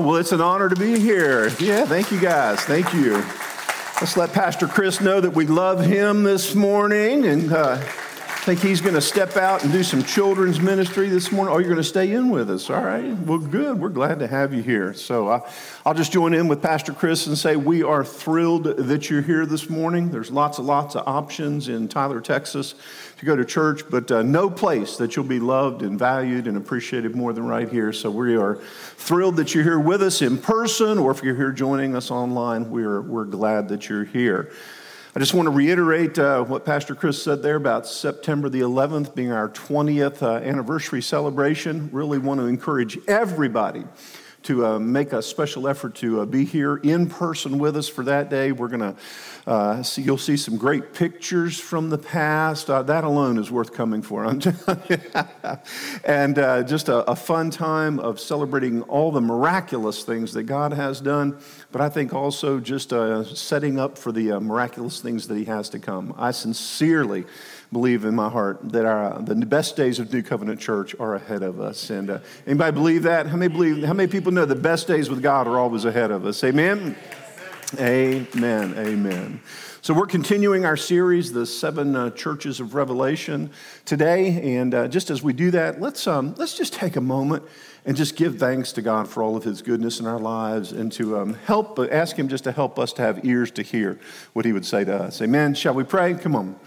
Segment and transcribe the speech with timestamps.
[0.00, 1.48] Well, it's an honor to be here.
[1.60, 2.58] Yeah, thank you guys.
[2.60, 3.16] Thank you.
[4.00, 7.76] Let's let Pastor Chris know that we love him this morning and uh,
[8.44, 11.54] think he's going to step out and do some children's ministry this morning.
[11.54, 12.70] Oh, you're going to stay in with us.
[12.70, 13.04] All right.
[13.18, 13.78] Well, good.
[13.78, 14.94] We're glad to have you here.
[14.94, 15.50] So uh,
[15.84, 19.44] I'll just join in with Pastor Chris and say we are thrilled that you're here
[19.44, 20.10] this morning.
[20.10, 22.74] There's lots and lots of options in Tyler, Texas
[23.18, 26.56] to go to church, but uh, no place that you'll be loved and valued and
[26.56, 27.92] appreciated more than right here.
[27.92, 28.56] So we are
[28.96, 32.70] thrilled that you're here with us in person, or if you're here joining us online,
[32.70, 34.50] we're, we're glad that you're here.
[35.20, 39.30] Just want to reiterate uh, what Pastor Chris said there about September the 11th being
[39.30, 41.90] our 20th uh, anniversary celebration.
[41.92, 43.84] Really want to encourage everybody
[44.42, 48.04] to uh, make a special effort to uh, be here in person with us for
[48.04, 48.52] that day.
[48.52, 48.96] We're going to
[49.46, 52.70] uh, see, you'll see some great pictures from the past.
[52.70, 54.24] Uh, that alone is worth coming for.
[56.04, 60.72] and uh, just a, a, fun time of celebrating all the miraculous things that God
[60.72, 61.38] has done,
[61.72, 65.68] but I think also just uh, setting up for the miraculous things that He has
[65.70, 66.14] to come.
[66.16, 67.24] I sincerely
[67.72, 71.42] believe in my heart that our, the best days of New Covenant Church are ahead
[71.42, 71.90] of us.
[71.90, 73.26] And uh, anybody believe that?
[73.26, 73.84] How many believe?
[73.84, 76.42] How many people know the best days with God are always ahead of us?
[76.42, 76.96] Amen.
[77.78, 78.74] Amen.
[78.76, 79.40] Amen.
[79.82, 83.50] So, we're continuing our series, The Seven uh, Churches of Revelation,
[83.84, 84.56] today.
[84.58, 87.44] And uh, just as we do that, let's, um, let's just take a moment
[87.84, 90.92] and just give thanks to God for all of His goodness in our lives and
[90.92, 93.98] to um, help, uh, ask Him just to help us to have ears to hear
[94.32, 95.20] what He would say to us.
[95.22, 95.54] Amen.
[95.54, 96.14] Shall we pray?
[96.14, 96.58] Come on.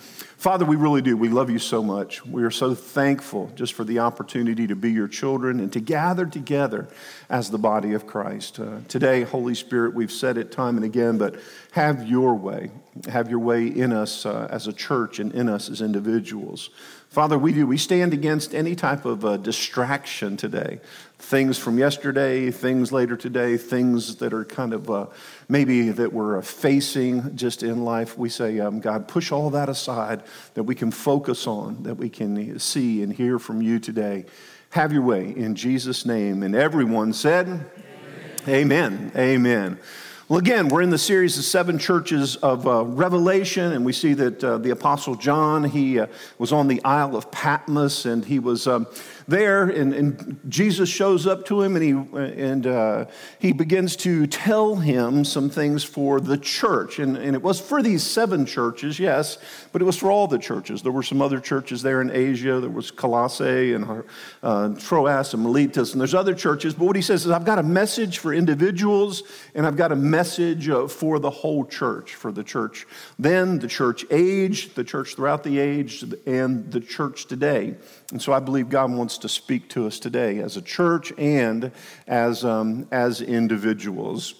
[0.43, 1.15] Father, we really do.
[1.15, 2.25] We love you so much.
[2.25, 6.25] We are so thankful just for the opportunity to be your children and to gather
[6.25, 6.89] together
[7.29, 8.59] as the body of Christ.
[8.59, 11.39] Uh, today, Holy Spirit, we've said it time and again, but
[11.71, 12.71] have your way.
[13.07, 16.71] Have your way in us uh, as a church and in us as individuals.
[17.13, 17.67] Father, we do.
[17.67, 20.79] We stand against any type of uh, distraction today.
[21.19, 25.05] Things from yesterday, things later today, things that are kind of uh,
[25.47, 28.17] maybe that we're facing just in life.
[28.17, 30.23] We say, um, God, push all that aside
[30.55, 34.25] that we can focus on, that we can see and hear from you today.
[34.71, 36.41] Have your way in Jesus' name.
[36.41, 37.47] And everyone said,
[38.47, 39.11] Amen.
[39.11, 39.11] Amen.
[39.15, 39.79] Amen.
[40.29, 44.13] Well, again, we're in the series of seven churches of uh, Revelation, and we see
[44.13, 46.07] that uh, the Apostle John, he uh,
[46.37, 48.87] was on the Isle of Patmos, and he was um,
[49.27, 53.05] there, and, and, Jesus shows up to him, and, he, and uh,
[53.39, 56.99] he begins to tell him some things for the church.
[56.99, 59.37] And, and it was for these seven churches, yes,
[59.71, 60.81] but it was for all the churches.
[60.81, 62.59] There were some other churches there in Asia.
[62.59, 64.03] There was Colossae and
[64.43, 66.73] uh, Troas and Miletus, and there's other churches.
[66.73, 69.23] But what he says is, I've got a message for individuals,
[69.55, 72.85] and I've got a message uh, for the whole church, for the church
[73.17, 77.75] then, the church age, the church throughout the age, and the church today.
[78.11, 81.71] And so I believe God wants to speak to us today as a church and
[82.07, 84.35] as, um, as individuals.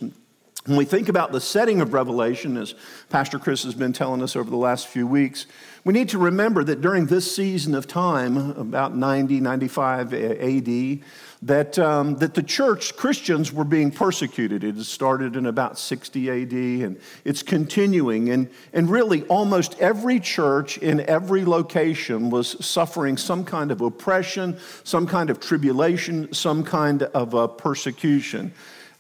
[0.66, 2.74] When we think about the setting of Revelation, as
[3.09, 5.46] Pastor Chris has been telling us over the last few weeks,
[5.84, 11.00] we need to remember that during this season of time, about 90, 95 AD,
[11.41, 14.63] that, um, that the church, Christians, were being persecuted.
[14.63, 18.29] It started in about 60 AD and it's continuing.
[18.29, 24.57] And, and really, almost every church in every location was suffering some kind of oppression,
[24.85, 28.53] some kind of tribulation, some kind of uh, persecution.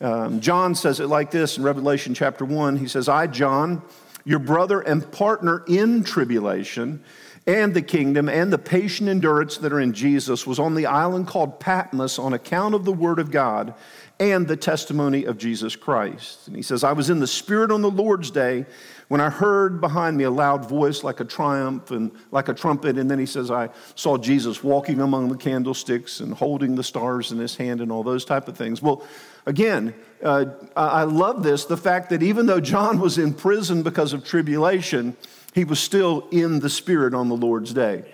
[0.03, 2.75] Um, John says it like this in Revelation chapter 1.
[2.75, 3.81] He says, I, John,
[4.25, 7.01] your brother and partner in tribulation
[7.47, 11.27] and the kingdom and the patient endurance that are in Jesus was on the island
[11.27, 13.73] called Patmos on account of the word of God
[14.19, 16.47] and the testimony of Jesus Christ.
[16.47, 18.65] And he says, I was in the Spirit on the Lord's day
[19.07, 22.97] when I heard behind me a loud voice like a triumph and like a trumpet.
[22.97, 27.31] And then he says, I saw Jesus walking among the candlesticks and holding the stars
[27.31, 28.81] in his hand and all those type of things.
[28.81, 29.05] Well,
[29.45, 34.13] again, uh, I love this the fact that even though John was in prison because
[34.13, 35.17] of tribulation,
[35.53, 38.05] he was still in the Spirit on the Lord's day.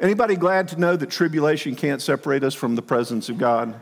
[0.00, 3.80] Anybody glad to know that tribulation can't separate us from the presence of God?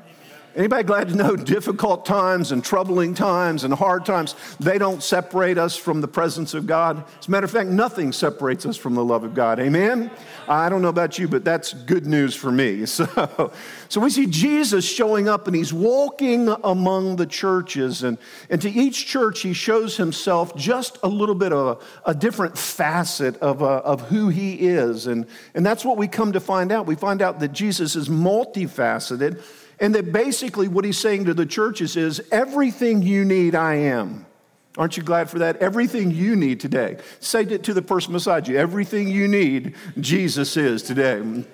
[0.55, 5.57] Anybody glad to know difficult times and troubling times and hard times, they don't separate
[5.57, 7.05] us from the presence of God?
[7.19, 9.59] As a matter of fact, nothing separates us from the love of God.
[9.61, 10.11] Amen?
[10.47, 12.85] I don't know about you, but that's good news for me.
[12.93, 13.53] So,
[13.89, 18.03] so we see Jesus showing up and he's walking among the churches.
[18.03, 18.19] And,
[18.51, 22.59] and to each church, he shows himself just a little bit of a, a different
[22.59, 25.07] facet of, uh, of who he is.
[25.07, 26.87] And, and that's what we come to find out.
[26.87, 29.43] We find out that Jesus is multifaceted
[29.83, 34.25] and that basically what he's saying to the churches is everything you need, I am.
[34.79, 35.57] Aren't you glad for that?
[35.57, 36.99] Everything you need today.
[37.19, 38.57] Say it to the person beside you.
[38.57, 41.45] Everything you need, Jesus is today.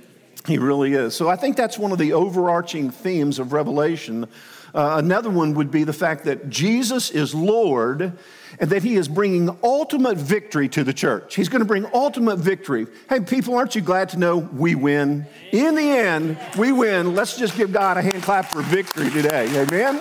[0.47, 1.17] He really is.
[1.17, 4.29] So I think that's one of the overarching themes of Revelation
[4.75, 8.13] Uh, another one would be the fact that Jesus is Lord
[8.61, 11.35] and that he is bringing ultimate victory to the church.
[11.35, 12.87] He's going to bring ultimate victory.
[13.09, 15.27] Hey, people, aren't you glad to know we win?
[15.53, 17.15] In the end, we win.
[17.15, 19.47] Let's just give God a hand clap for victory today.
[19.63, 20.01] Amen?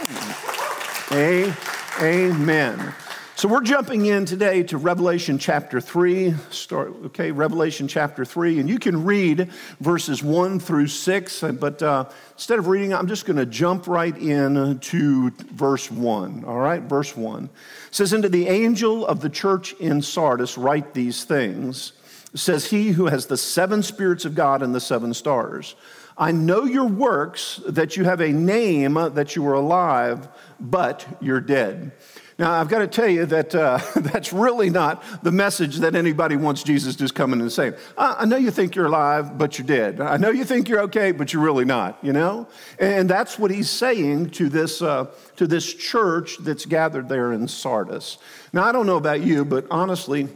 [2.02, 2.94] Amen.
[3.38, 6.34] So we're jumping in today to Revelation chapter 3.
[6.50, 8.58] Start, okay, Revelation chapter 3.
[8.58, 13.28] And you can read verses 1 through 6, but uh, instead of reading, I'm just
[13.28, 16.46] going to jump right in to verse 1.
[16.46, 17.44] All right, verse 1.
[17.44, 17.50] It
[17.92, 21.94] says, Into the angel of the church in Sardis, write these things.
[22.34, 25.76] It says, He who has the seven spirits of God and the seven stars.
[26.18, 30.28] I know your works, that you have a name, that you are alive,
[30.60, 31.92] but you're dead.
[32.40, 36.36] Now, I've got to tell you that uh, that's really not the message that anybody
[36.36, 37.74] wants Jesus to just coming and saying.
[37.98, 40.00] I, I, know you think you're alive, but you're dead.
[40.00, 42.48] I know you think you're okay, but you're really not, you know?
[42.80, 45.08] And that's what he's saying to this, uh,
[45.38, 48.20] to this church that's gathered there in Sardis.
[48.54, 50.28] Now, I don't know about you, but honestly,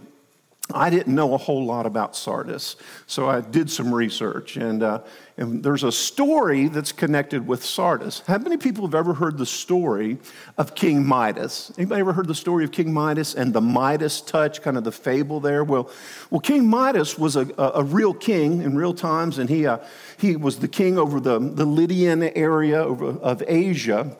[0.75, 2.75] I didn't know a whole lot about Sardis,
[3.07, 5.01] so I did some research, and, uh,
[5.37, 8.21] and there's a story that's connected with Sardis.
[8.27, 10.17] How many people have ever heard the story
[10.57, 11.71] of King Midas?
[11.77, 14.91] Anybody ever heard the story of King Midas and the Midas touch, kind of the
[14.91, 15.63] fable there?
[15.63, 15.89] Well,
[16.29, 19.79] well King Midas was a, a, a real king in real times, and he, uh,
[20.17, 24.15] he was the king over the, the Lydian area of Asia,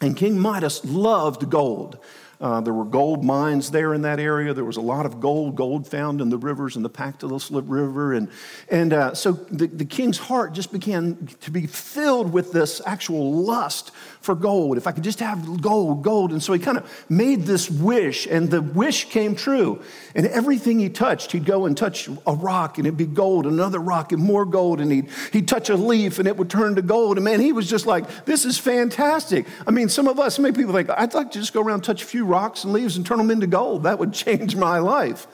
[0.00, 1.98] and King Midas loved gold.
[2.44, 4.52] Uh, there were gold mines there in that area.
[4.52, 8.12] There was a lot of gold, gold found in the rivers in the Pactolus River.
[8.12, 8.28] And,
[8.70, 13.32] and uh, so the, the king's heart just began to be filled with this actual
[13.32, 14.76] lust for gold.
[14.76, 16.32] If I could just have gold, gold.
[16.32, 19.80] And so he kind of made this wish, and the wish came true.
[20.14, 23.78] And everything he touched, he'd go and touch a rock, and it'd be gold, another
[23.78, 24.82] rock, and more gold.
[24.82, 27.16] And he'd, he'd touch a leaf, and it would turn to gold.
[27.16, 29.46] And man, he was just like, this is fantastic.
[29.66, 31.84] I mean, some of us, many people think, I'd like to just go around and
[31.84, 33.84] touch a few rocks and leaves and turn them into gold.
[33.84, 35.26] That would change my life.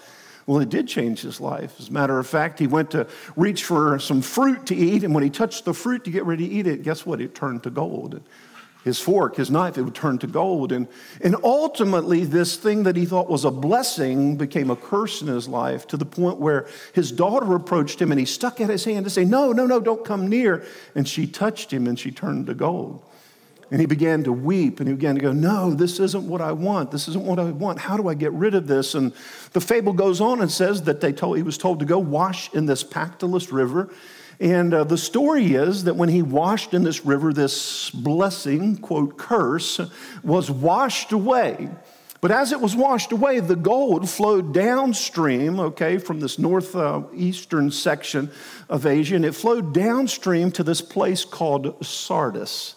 [0.47, 1.75] Well, it did change his life.
[1.79, 3.07] As a matter of fact, he went to
[3.37, 6.49] reach for some fruit to eat, and when he touched the fruit to get ready
[6.49, 7.21] to eat it, guess what?
[7.21, 8.21] It turned to gold
[8.85, 10.73] his fork, his knife, it would turn to gold.
[10.73, 10.89] And,
[11.21, 15.49] and ultimately, this thing that he thought was a blessing became a curse in his
[15.49, 19.05] life to the point where his daughter approached him and he stuck out his hand
[19.05, 20.65] to say, No, no, no, don't come near.
[20.95, 23.03] And she touched him and she turned to gold.
[23.71, 26.53] And he began to weep and he began to go, No, this isn't what I
[26.53, 26.91] want.
[26.91, 27.79] This isn't what I want.
[27.79, 28.95] How do I get rid of this?
[28.95, 29.13] And
[29.53, 32.53] the fable goes on and says that they told, he was told to go wash
[32.53, 33.91] in this Pactolus River.
[34.41, 39.19] And uh, the story is that when he washed in this river, this blessing, quote,
[39.19, 39.81] curse,
[40.25, 41.69] was washed away.
[42.23, 47.71] But as it was washed away, the gold flowed downstream, okay, from this northeastern uh,
[47.71, 48.31] section
[48.69, 52.75] of Asia, and it flowed downstream to this place called Sardis.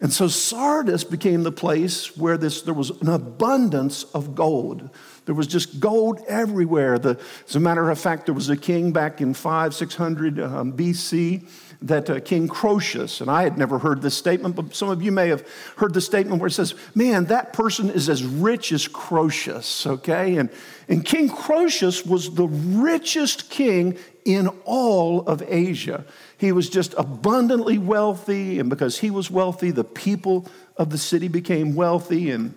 [0.00, 4.90] And so Sardis became the place where this, there was an abundance of gold.
[5.24, 6.98] There was just gold everywhere.
[6.98, 10.72] The, as a matter of fact, there was a king back in 5, 600 um,
[10.74, 11.48] BC
[11.82, 15.12] that uh, King Croesus, and I had never heard this statement, but some of you
[15.12, 15.46] may have
[15.76, 20.36] heard the statement where it says, Man, that person is as rich as Croesus, okay?
[20.36, 20.50] And,
[20.88, 26.04] and King Croesus was the richest king in all of Asia.
[26.38, 30.46] He was just abundantly wealthy, and because he was wealthy, the people
[30.76, 32.54] of the city became wealthy and,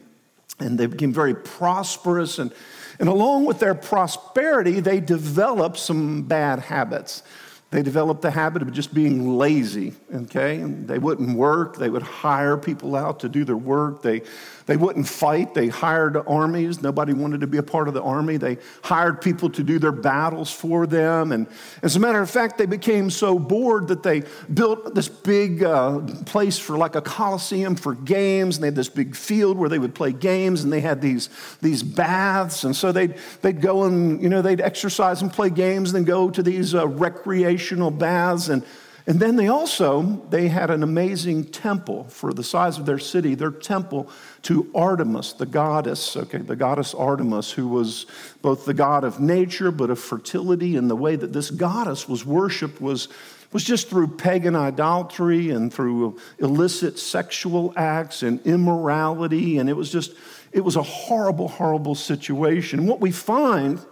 [0.60, 2.40] and they became very prosperous.
[2.40, 2.52] And,
[3.00, 7.24] and along with their prosperity, they developed some bad habits.
[7.72, 10.58] They developed the habit of just being lazy, okay?
[10.58, 11.78] They wouldn't work.
[11.78, 14.02] They would hire people out to do their work.
[14.02, 14.24] They,
[14.70, 15.56] they wouldn't fight.
[15.56, 16.80] They hired armies.
[16.80, 18.38] Nobody wanted to be a part of the army.
[18.38, 21.32] They hired people to do their battles for them.
[21.32, 21.48] And
[21.82, 24.22] as a matter of fact, they became so bored that they
[24.54, 28.58] built this big uh, place for like a coliseum for games.
[28.58, 30.64] And they had this big field where they would play games.
[30.64, 31.30] And they had these,
[31.64, 32.64] these baths.
[32.64, 36.04] And so they'd, they'd go and, you know, they'd exercise and play games and then
[36.04, 38.64] go to these uh, recreational baths and
[39.10, 43.34] and then they also they had an amazing temple for the size of their city
[43.34, 44.08] their temple
[44.44, 48.06] to artemis the goddess okay the goddess artemis who was
[48.42, 52.24] both the god of nature but of fertility and the way that this goddess was
[52.24, 53.10] worshiped was
[53.52, 59.92] was just through pagan idolatry and through illicit sexual acts and immorality and it was
[59.92, 60.14] just
[60.52, 63.84] it was a horrible horrible situation what we find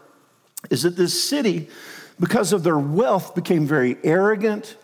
[0.70, 1.68] is that this city
[2.20, 4.76] because of their wealth, became very arrogant.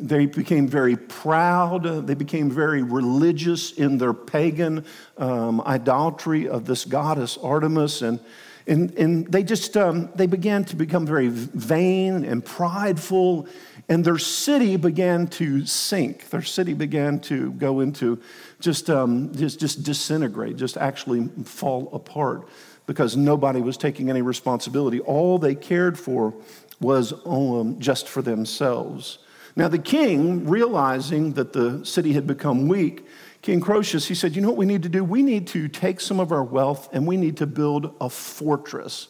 [0.00, 2.06] They became very proud.
[2.06, 4.84] They became very religious in their pagan
[5.18, 8.02] um, idolatry of this goddess Artemis.
[8.02, 8.20] And,
[8.66, 13.48] and, and they just um, they began to become very vain and prideful
[13.90, 16.30] and their city began to sink.
[16.30, 18.20] Their city began to go into
[18.60, 22.48] just, um, just, just disintegrate, just actually fall apart
[22.86, 25.00] because nobody was taking any responsibility.
[25.00, 26.32] All they cared for
[26.80, 29.18] was um, just for themselves.
[29.60, 33.04] Now, the king, realizing that the city had become weak,
[33.42, 35.04] King Croesus, he said, You know what we need to do?
[35.04, 39.08] We need to take some of our wealth and we need to build a fortress.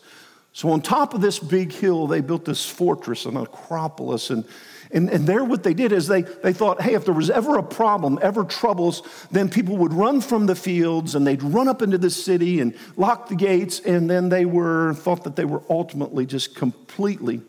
[0.53, 4.45] So, on top of this big hill, they built this fortress, an acropolis, and
[4.91, 7.57] and, and there, what they did is they, they thought, hey, if there was ever
[7.57, 11.81] a problem, ever troubles, then people would run from the fields and they'd run up
[11.81, 15.63] into the city and lock the gates, and then they were thought that they were
[15.71, 17.41] ultimately just completely,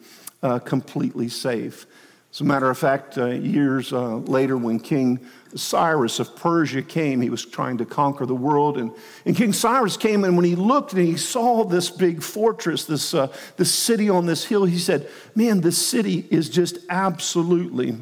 [0.43, 1.87] uh, completely safe.
[2.31, 5.19] As a matter of fact, uh, years uh, later, when King
[5.53, 8.77] Cyrus of Persia came, he was trying to conquer the world.
[8.77, 8.91] And,
[9.25, 13.13] and King Cyrus came, and when he looked and he saw this big fortress, this,
[13.13, 17.97] uh, this city on this hill, he said, Man, this city is just absolutely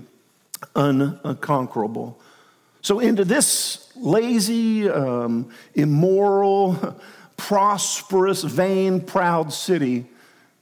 [0.75, 2.21] unconquerable.
[2.81, 6.99] So, into this lazy, um, immoral,
[7.37, 10.05] prosperous, vain, proud city,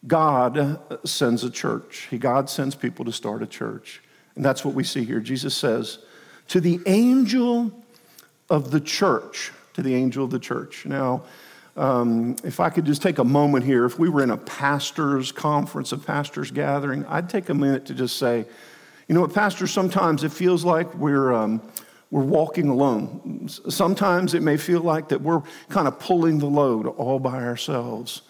[0.05, 2.07] God sends a church.
[2.09, 4.01] He, God sends people to start a church.
[4.35, 5.19] And that's what we see here.
[5.19, 5.99] Jesus says,
[6.49, 7.71] To the angel
[8.49, 10.85] of the church, to the angel of the church.
[10.85, 11.23] Now,
[11.75, 15.31] um, if I could just take a moment here, if we were in a pastor's
[15.31, 18.45] conference, a pastor's gathering, I'd take a minute to just say,
[19.07, 21.33] you know what, Pastor, sometimes it feels like we're.
[21.33, 21.61] Um,
[22.09, 23.49] we're walking alone.
[23.49, 28.21] Sometimes it may feel like that we're kind of pulling the load all by ourselves.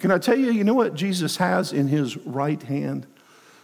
[0.00, 3.06] Can I tell you, you know what Jesus has in his right hand?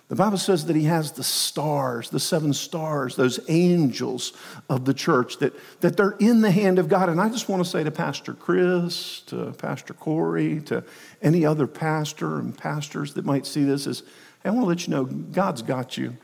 [0.09, 4.35] The Bible says that he has the stars, the seven stars, those angels
[4.69, 7.09] of the church, that, that they're in the hand of God.
[7.09, 10.85] And I just want to say to Pastor Chris, to Pastor Corey, to
[11.23, 14.02] any other pastor and pastors that might see this, is
[14.45, 16.16] hey, I want to let you know God's got you.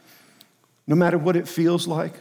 [0.86, 2.14] No matter what it feels like,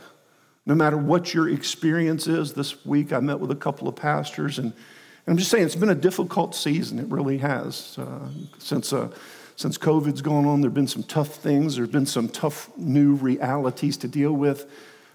[0.65, 2.53] no matter what your experience is.
[2.53, 4.73] This week I met with a couple of pastors and
[5.25, 6.97] and I'm just saying, it's been a difficult season.
[6.97, 7.97] It really has.
[7.97, 9.09] Uh, since, uh,
[9.55, 11.75] since COVID's gone on, there have been some tough things.
[11.75, 14.65] There have been some tough new realities to deal with.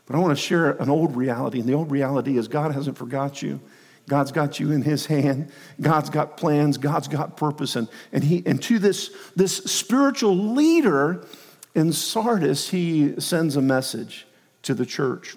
[0.07, 1.59] But I want to share an old reality.
[1.59, 3.61] And the old reality is God hasn't forgot you.
[4.09, 5.51] God's got you in his hand.
[5.81, 6.79] God's got plans.
[6.79, 7.75] God's got purpose.
[7.75, 11.27] And, and, he, and to this, this spiritual leader
[11.75, 14.29] in Sardis, he sends a message
[14.63, 15.37] to the church.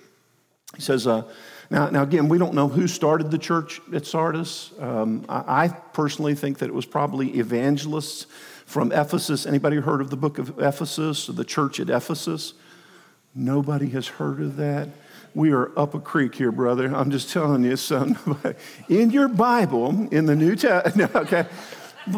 [0.76, 1.24] He says, uh,
[1.72, 4.72] now, now, again, we don't know who started the church at Sardis.
[4.80, 8.26] Um, I, I, personally think that it was probably evangelists
[8.66, 9.46] from Ephesus.
[9.46, 12.54] Anybody heard of the book of Ephesus or the church at Ephesus?
[13.36, 14.90] Nobody has heard of that.
[15.36, 16.88] We are up a creek here, brother.
[16.94, 18.18] I'm just telling you, son.
[18.90, 21.46] In your Bible, in the New Testament, no, okay.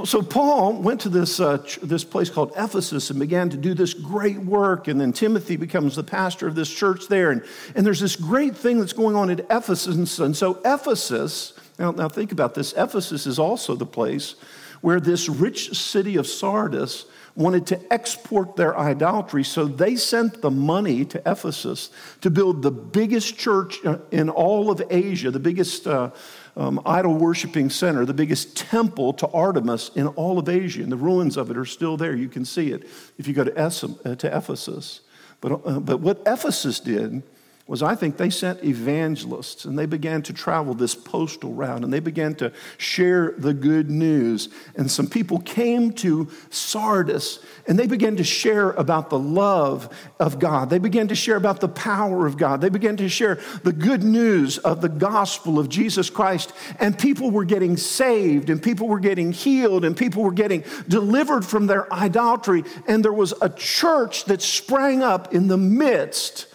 [0.06, 3.74] So Paul went to this, uh, ch- this place called Ephesus and began to do
[3.74, 4.88] this great work.
[4.88, 7.32] And then Timothy becomes the pastor of this church there.
[7.32, 7.44] And,
[7.76, 10.20] and there's this great thing that's going on at Ephesus.
[10.20, 14.36] And so Ephesus, now, now think about this, Ephesus is also the place
[14.82, 17.06] where this rich city of Sardis
[17.36, 19.44] wanted to export their idolatry.
[19.44, 21.90] So they sent the money to Ephesus
[22.22, 23.78] to build the biggest church
[24.12, 26.12] in all of Asia, the biggest uh,
[26.56, 30.84] um, idol worshiping center, the biggest temple to Artemis in all of Asia.
[30.84, 32.16] And the ruins of it are still there.
[32.16, 35.02] You can see it if you go to, uh, Ephesus.
[35.40, 37.24] But, uh, but what Ephesus did
[37.72, 41.94] was I think they sent evangelists and they began to travel this postal route and
[41.94, 44.50] they began to share the good news.
[44.76, 49.88] And some people came to Sardis and they began to share about the love
[50.20, 50.70] of God.
[50.70, 52.60] They began to share about the power of God.
[52.60, 56.52] They began to share the good news of the gospel of Jesus Christ.
[56.78, 61.46] And people were getting saved and people were getting healed and people were getting delivered
[61.46, 62.66] from their idolatry.
[62.86, 66.48] And there was a church that sprang up in the midst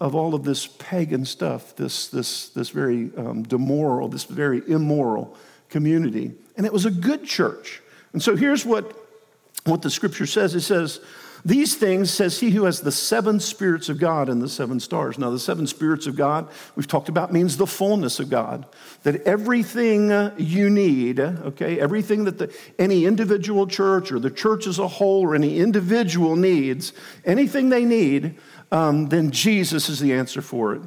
[0.00, 5.36] of all of this pagan stuff, this, this, this very um, demoral, this very immoral
[5.68, 6.32] community.
[6.56, 7.82] And it was a good church.
[8.12, 8.96] And so here's what,
[9.64, 11.00] what the scripture says it says,
[11.44, 15.18] these things says he who has the seven spirits of God and the seven stars.
[15.18, 18.66] Now, the seven spirits of God, we've talked about, means the fullness of God.
[19.04, 24.78] That everything you need, okay, everything that the, any individual church or the church as
[24.78, 26.92] a whole or any individual needs,
[27.24, 28.36] anything they need,
[28.70, 30.82] um, then Jesus is the answer for it.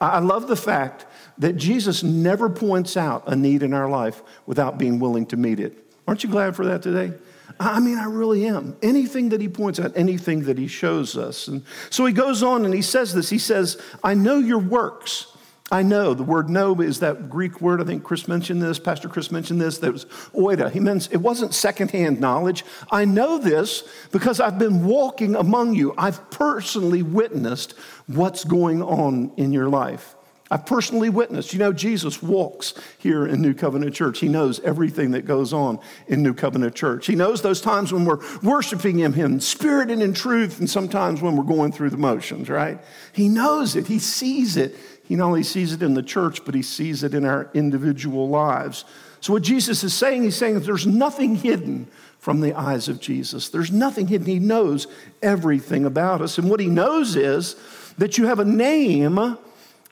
[0.00, 1.06] I love the fact
[1.38, 5.60] that Jesus never points out a need in our life without being willing to meet
[5.60, 5.84] it.
[6.06, 7.12] Aren't you glad for that today?
[7.60, 8.76] I mean, I really am.
[8.82, 11.48] Anything that he points out, anything that he shows us.
[11.48, 13.30] And so he goes on and he says this.
[13.30, 15.26] He says, I know your works.
[15.70, 17.80] I know the word know is that Greek word.
[17.80, 20.70] I think Chris mentioned this, Pastor Chris mentioned this, that was oida.
[20.70, 22.64] He means it wasn't secondhand knowledge.
[22.90, 25.94] I know this because I've been walking among you.
[25.98, 27.74] I've personally witnessed
[28.06, 30.14] what's going on in your life.
[30.50, 31.52] I've personally witnessed.
[31.52, 34.18] You know, Jesus walks here in New Covenant Church.
[34.18, 37.06] He knows everything that goes on in New Covenant Church.
[37.06, 41.20] He knows those times when we're worshiping Him, Him, spirit and in truth, and sometimes
[41.20, 42.80] when we're going through the motions, right?
[43.12, 43.86] He knows it.
[43.86, 44.74] He sees it.
[45.04, 48.28] He not only sees it in the church, but He sees it in our individual
[48.28, 48.86] lives.
[49.20, 51.88] So, what Jesus is saying, He's saying there's nothing hidden
[52.18, 53.48] from the eyes of Jesus.
[53.50, 54.26] There's nothing hidden.
[54.26, 54.86] He knows
[55.22, 56.38] everything about us.
[56.38, 57.56] And what He knows is
[57.98, 59.38] that you have a name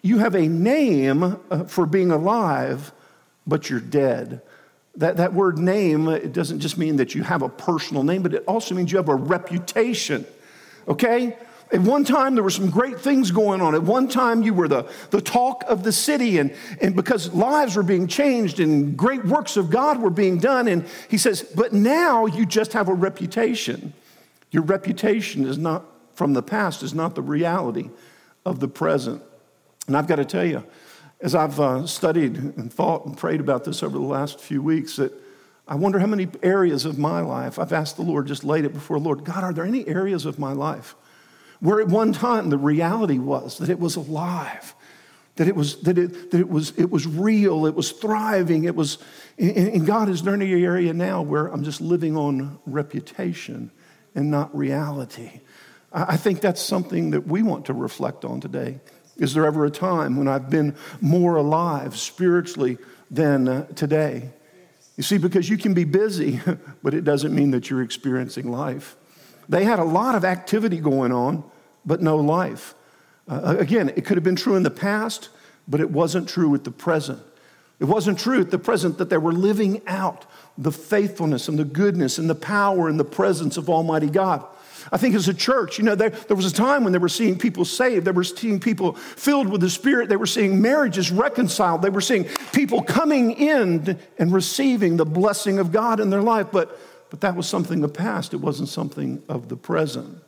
[0.06, 2.92] you have a name uh, for being alive,
[3.46, 4.40] but you're dead.
[4.96, 8.32] That, that word name, it doesn't just mean that you have a personal name, but
[8.32, 10.24] it also means you have a reputation.
[10.88, 11.36] Okay?
[11.72, 13.74] At one time, there were some great things going on.
[13.74, 17.74] At one time, you were the, the talk of the city, and, and because lives
[17.74, 20.68] were being changed and great works of God were being done.
[20.68, 23.92] And he says, But now you just have a reputation.
[24.52, 25.84] Your reputation is not
[26.14, 27.90] from the past, is not the reality
[28.44, 29.20] of the present.
[29.86, 30.64] And I've got to tell you,
[31.20, 34.96] as I've uh, studied and thought and prayed about this over the last few weeks,
[34.96, 35.12] that
[35.68, 38.72] I wonder how many areas of my life I've asked the Lord, just laid it
[38.72, 40.94] before Lord, God, are there any areas of my life
[41.60, 44.74] where at one time the reality was that it was alive,
[45.36, 48.74] that it was that it that it was it was real, it was thriving, it
[48.74, 48.98] was
[49.38, 53.70] and God is there any area now where I'm just living on reputation
[54.14, 55.40] and not reality.
[55.92, 58.80] I think that's something that we want to reflect on today.
[59.18, 62.78] Is there ever a time when I've been more alive spiritually
[63.10, 64.30] than uh, today?
[64.96, 66.40] You see, because you can be busy,
[66.82, 68.96] but it doesn't mean that you're experiencing life.
[69.48, 71.44] They had a lot of activity going on,
[71.84, 72.74] but no life.
[73.28, 75.28] Uh, again, it could have been true in the past,
[75.68, 77.20] but it wasn't true at the present.
[77.78, 80.24] It wasn't true at the present that they were living out
[80.56, 84.44] the faithfulness and the goodness and the power and the presence of Almighty God.
[84.92, 87.08] I think as a church, you know, there, there, was a time when they were
[87.08, 88.04] seeing people saved.
[88.04, 90.08] They were seeing people filled with the Spirit.
[90.08, 91.82] They were seeing marriages reconciled.
[91.82, 96.48] They were seeing people coming in and receiving the blessing of God in their life.
[96.52, 96.78] But,
[97.10, 98.32] but that was something of the past.
[98.32, 100.22] It wasn't something of the present.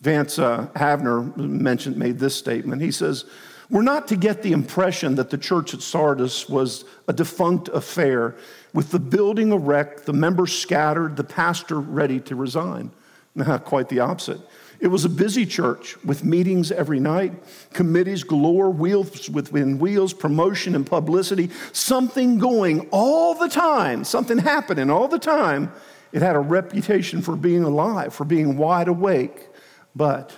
[0.00, 2.82] Vance uh, Havner mentioned, made this statement.
[2.82, 3.24] He says,
[3.70, 8.36] We're not to get the impression that the church at Sardis was a defunct affair
[8.72, 12.90] with the building a wreck, the members scattered, the pastor ready to resign.
[13.64, 14.40] Quite the opposite.
[14.80, 17.32] It was a busy church with meetings every night,
[17.72, 24.90] committees galore, wheels within wheels, promotion and publicity, something going all the time, something happening
[24.90, 25.72] all the time.
[26.10, 29.48] It had a reputation for being alive, for being wide awake,
[29.94, 30.32] but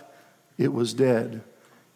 [0.59, 1.40] it was dead.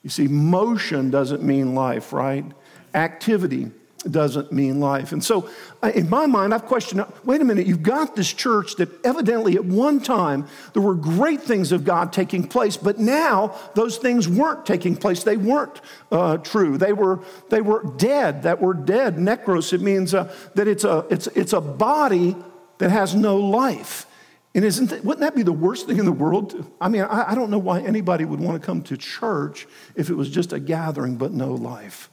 [0.03, 2.47] You see, motion doesn't mean life, right?
[2.95, 5.11] Activity doesn't mean life.
[5.11, 5.49] And so,
[5.95, 9.65] in my mind, I've questioned wait a minute, you've got this church that evidently at
[9.65, 14.65] one time there were great things of God taking place, but now those things weren't
[14.65, 15.25] taking place.
[15.25, 15.81] They weren't
[16.13, 16.79] uh, true.
[16.79, 18.45] They were, they were dead.
[18.45, 22.37] That word dead, necros, it means uh, that it's a, it's, it's a body
[22.79, 24.07] that has no life.
[24.55, 26.67] And isn't that, wouldn't that be the worst thing in the world?
[26.81, 30.09] I mean, I, I don't know why anybody would want to come to church if
[30.09, 32.11] it was just a gathering but no life.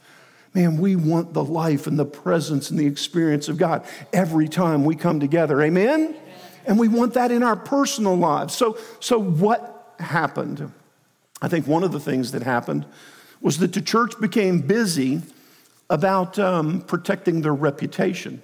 [0.54, 4.84] Man, we want the life and the presence and the experience of God every time
[4.84, 5.60] we come together.
[5.60, 6.16] Amen?
[6.66, 8.54] And we want that in our personal lives.
[8.54, 10.72] So, so what happened?
[11.42, 12.86] I think one of the things that happened
[13.40, 15.22] was that the church became busy
[15.88, 18.42] about um, protecting their reputation.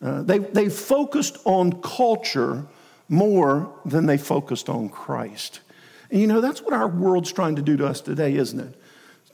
[0.00, 2.64] Uh, they, they focused on culture
[3.08, 5.60] more than they focused on Christ.
[6.10, 8.81] And you know, that's what our world's trying to do to us today, isn't it?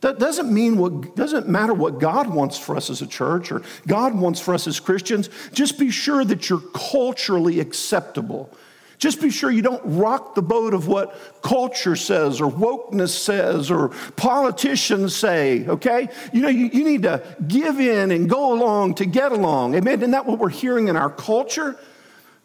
[0.01, 3.63] That doesn't mean what doesn't matter what God wants for us as a church or
[3.87, 5.29] God wants for us as Christians.
[5.53, 8.51] Just be sure that you're culturally acceptable.
[8.99, 13.71] Just be sure you don't rock the boat of what culture says or wokeness says
[13.71, 16.09] or politicians say, okay?
[16.33, 19.77] You know, you, you need to give in and go along to get along.
[19.77, 20.01] Amen?
[20.01, 21.79] Isn't that what we're hearing in our culture?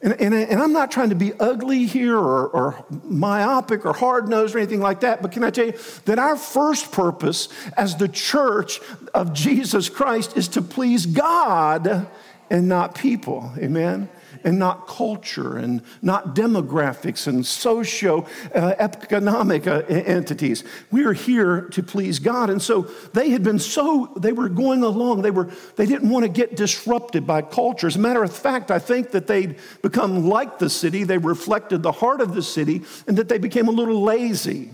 [0.03, 4.27] And, and, and, I'm not trying to be ugly here or, or myopic or hard
[4.27, 7.95] nosed or anything like that, but can I tell you that our first purpose as
[7.95, 8.81] the church
[9.13, 12.05] of Jesus Christ is to please God
[12.49, 13.53] and not people?
[13.57, 14.09] Amen?
[14.43, 20.63] And not culture and not demographics and socio-economic uh, entities.
[20.91, 22.49] We are here to please God.
[22.49, 25.21] And so they had been so, they were going along.
[25.21, 27.87] They, were, they didn't want to get disrupted by culture.
[27.87, 31.03] As a matter of fact, I think that they'd become like the city.
[31.03, 34.71] They reflected the heart of the city and that they became a little lazy.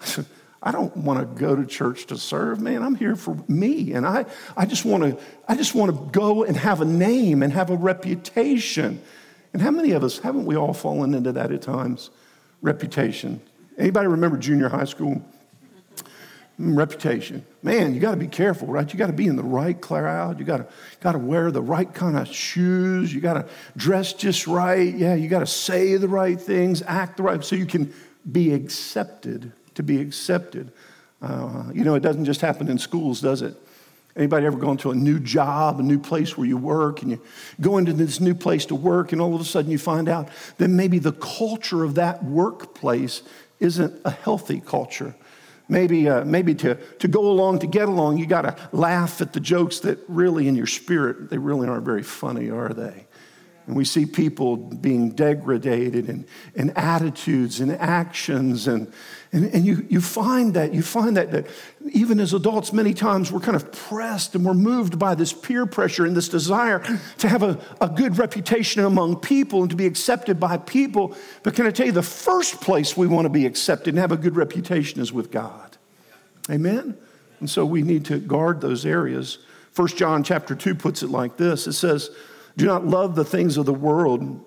[0.62, 2.82] I don't want to go to church to serve, man.
[2.82, 3.92] I'm here for me.
[3.92, 7.42] And I, I just want to I just want to go and have a name
[7.42, 9.00] and have a reputation.
[9.52, 12.10] And how many of us haven't we all fallen into that at times?
[12.60, 13.40] Reputation.
[13.78, 15.22] Anybody remember junior high school?
[16.60, 17.46] Mm, reputation.
[17.62, 18.92] Man, you got to be careful, right?
[18.92, 20.40] You got to be in the right crowd.
[20.40, 20.66] You got to
[21.00, 23.14] got to wear the right kind of shoes.
[23.14, 24.92] You got to dress just right.
[24.92, 27.94] Yeah, you got to say the right things, act the right, so you can
[28.30, 30.72] be accepted to be accepted.
[31.22, 33.54] Uh, you know, it doesn't just happen in schools, does it?
[34.16, 37.20] Anybody ever gone to a new job, a new place where you work, and you
[37.60, 40.30] go into this new place to work, and all of a sudden you find out
[40.56, 43.22] that maybe the culture of that workplace
[43.60, 45.14] isn't a healthy culture.
[45.68, 49.32] Maybe, uh, maybe to, to go along, to get along, you got to laugh at
[49.32, 53.06] the jokes that really, in your spirit, they really aren't very funny, are they?
[53.68, 58.66] And we see people being degraded in, in attitudes and actions.
[58.66, 58.92] And,
[59.30, 61.46] and, and you, you find that, you find that, that
[61.92, 65.66] even as adults, many times we're kind of pressed and we're moved by this peer
[65.66, 66.82] pressure and this desire
[67.18, 71.14] to have a, a good reputation among people and to be accepted by people.
[71.42, 74.12] But can I tell you, the first place we want to be accepted and have
[74.12, 75.76] a good reputation is with God.
[76.50, 76.96] Amen?
[77.40, 79.38] And so we need to guard those areas.
[79.72, 81.66] First John chapter 2 puts it like this.
[81.66, 82.10] It says,
[82.56, 84.44] do not love the things of the world,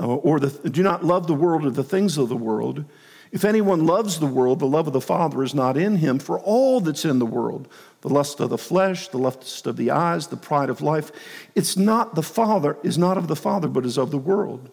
[0.00, 2.86] uh, or the, do not love the world or the things of the world.
[3.30, 6.18] If anyone loves the world, the love of the Father is not in him.
[6.18, 7.68] For all that's in the world,
[8.00, 11.10] the lust of the flesh, the lust of the eyes, the pride of life,
[11.54, 14.70] it's not the Father, is not of the Father, but is of the world.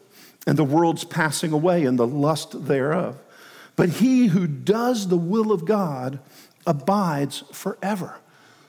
[0.47, 3.21] And the world's passing away and the lust thereof.
[3.75, 6.19] But he who does the will of God
[6.65, 8.19] abides forever.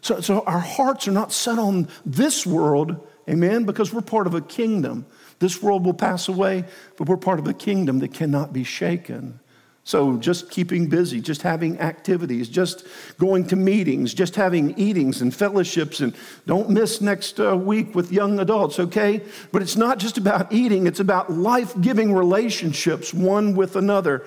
[0.00, 3.64] So, so our hearts are not set on this world Amen?
[3.64, 5.06] Because we're part of a kingdom.
[5.38, 6.64] This world will pass away,
[6.96, 9.40] but we're part of a kingdom that cannot be shaken.
[9.86, 12.84] So, just keeping busy, just having activities, just
[13.18, 16.12] going to meetings, just having eatings and fellowships, and
[16.44, 19.22] don't miss next uh, week with young adults, okay?
[19.52, 24.26] But it's not just about eating, it's about life giving relationships one with another.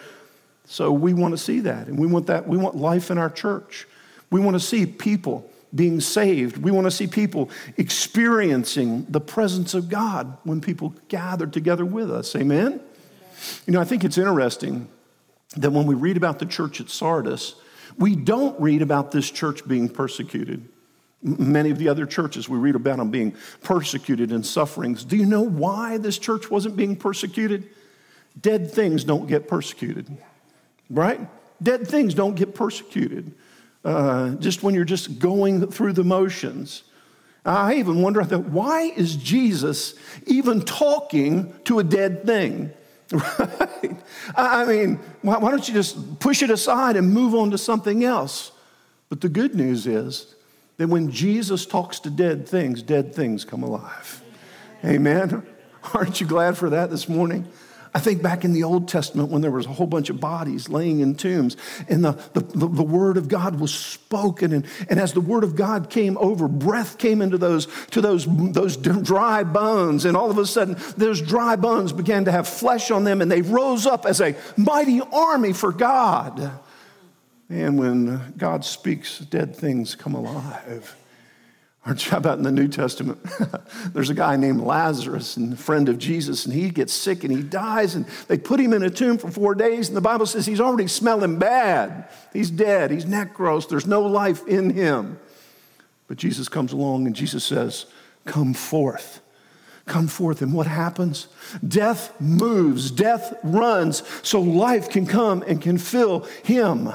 [0.64, 2.48] So, we want to see that, and we want that.
[2.48, 3.86] We want life in our church.
[4.32, 6.56] We want to see people being saved.
[6.56, 12.10] We want to see people experiencing the presence of God when people gather together with
[12.10, 12.34] us.
[12.38, 12.80] Amen?
[13.68, 14.88] You know, I think it's interesting
[15.58, 17.56] that when we read about the church at Sardis,
[17.98, 20.68] we don't read about this church being persecuted.
[21.22, 25.04] Many of the other churches, we read about them being persecuted and sufferings.
[25.04, 27.68] Do you know why this church wasn't being persecuted?
[28.40, 30.10] Dead things don't get persecuted,
[30.90, 31.20] right?
[31.62, 33.34] Dead things don't get persecuted
[33.84, 36.84] uh, just when you're just going through the motions.
[37.46, 42.72] I even wonder why is Jesus even talking to a dead thing?
[43.12, 44.00] Right?
[44.36, 48.04] I mean, why, why don't you just push it aside and move on to something
[48.04, 48.52] else?
[49.10, 50.36] But the good news is
[50.78, 54.24] that when Jesus talks to dead things, dead things come alive.
[54.86, 55.46] Amen.
[55.94, 57.48] Aren't you glad for that this morning?
[57.94, 60.70] I think back in the Old Testament when there was a whole bunch of bodies
[60.70, 64.54] laying in tombs and the, the, the, the, Word of God was spoken.
[64.54, 68.28] And, and as the Word of God came over, breath came into those, to those,
[68.28, 70.06] those dry bones.
[70.06, 73.32] And all of a sudden, those dry bones began to have flesh on them and
[73.32, 76.52] they rose up as a mighty army for God.
[77.50, 80.96] And when God speaks, dead things come alive.
[81.90, 83.20] Or how about in the New Testament?
[83.94, 87.36] There's a guy named Lazarus, and a friend of Jesus, and he gets sick and
[87.36, 90.28] he dies, and they put him in a tomb for four days, and the Bible
[90.28, 92.08] says he's already smelling bad.
[92.32, 95.20] He's dead, he's necros, there's no life in him.
[96.08, 97.88] But Jesus comes along and Jesus says,
[98.26, 99.22] Come forth.
[99.88, 100.44] Come forth.
[100.44, 101.28] And what happens?
[101.68, 106.94] Death moves, death runs, so life can come and can fill him.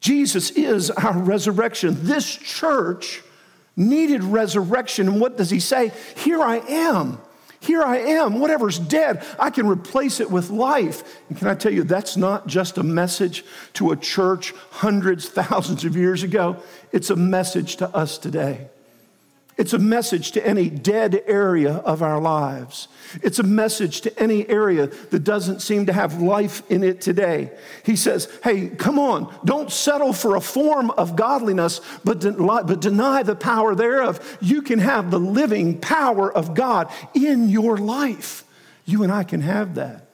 [0.00, 1.98] Jesus is our resurrection.
[2.00, 3.22] This church
[3.78, 5.08] needed resurrection.
[5.08, 5.92] And what does he say?
[6.16, 7.18] Here I am.
[7.60, 8.38] Here I am.
[8.38, 11.02] Whatever's dead, I can replace it with life.
[11.28, 15.84] And can I tell you, that's not just a message to a church hundreds, thousands
[15.84, 16.62] of years ago,
[16.92, 18.68] it's a message to us today.
[19.58, 22.86] It's a message to any dead area of our lives.
[23.24, 27.50] It's a message to any area that doesn't seem to have life in it today.
[27.82, 33.24] He says, Hey, come on, don't settle for a form of godliness, but, but deny
[33.24, 34.38] the power thereof.
[34.40, 38.44] You can have the living power of God in your life.
[38.84, 40.06] You and I can have that.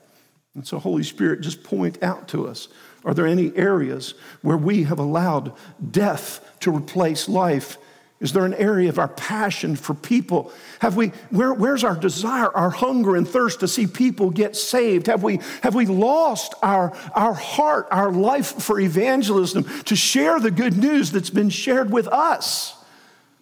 [0.55, 2.69] And so, Holy Spirit, just point out to us
[3.05, 5.53] are there any areas where we have allowed
[5.91, 7.77] death to replace life
[8.25, 10.51] Is there an area of our passion for people?
[10.79, 15.09] Have we, where, where's our desire, our hunger and thirst to see people get saved?
[15.09, 20.51] Have we, have we lost our, our heart, our life for evangelism to share the
[20.51, 22.75] good news that's been shared with us?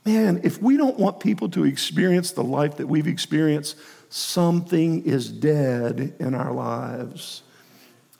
[0.05, 3.77] Man, if we don't want people to experience the life that we've experienced,
[4.11, 7.43] something is dead in our lives.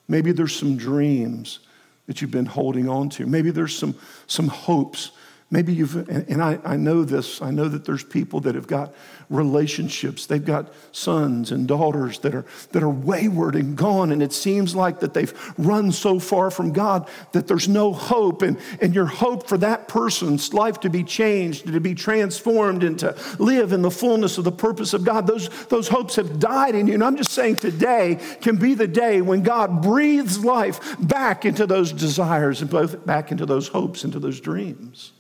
[0.07, 1.59] Maybe there's some dreams
[2.07, 3.27] that you've been holding on to.
[3.27, 3.97] Maybe there's some,
[4.29, 5.11] some hopes
[5.53, 8.95] Maybe you've, and I, I know this, I know that there's people that have got
[9.29, 10.25] relationships.
[10.25, 14.75] They've got sons and daughters that are, that are wayward and gone, and it seems
[14.75, 18.41] like that they've run so far from God that there's no hope.
[18.41, 22.99] And, and your hope for that person's life to be changed, to be transformed, and
[23.01, 26.75] to live in the fullness of the purpose of God, those, those hopes have died
[26.75, 26.95] in you.
[26.95, 31.67] And I'm just saying today can be the day when God breathes life back into
[31.67, 35.13] those desires and both back into those hopes, into those dreams.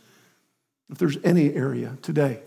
[0.92, 2.40] If there's any area today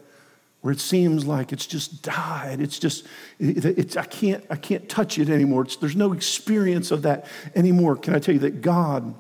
[0.62, 3.06] where it seems like it's just died, it's just,
[3.40, 7.26] it, it's, I, can't, I can't touch it anymore, it's, there's no experience of that
[7.56, 9.16] anymore, can I tell you that God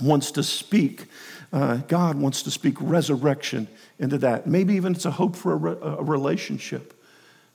[0.00, 1.06] wants to speak?
[1.52, 3.66] Uh, God wants to speak resurrection
[3.98, 4.46] into that.
[4.46, 6.94] Maybe even it's a hope for a, re- a relationship.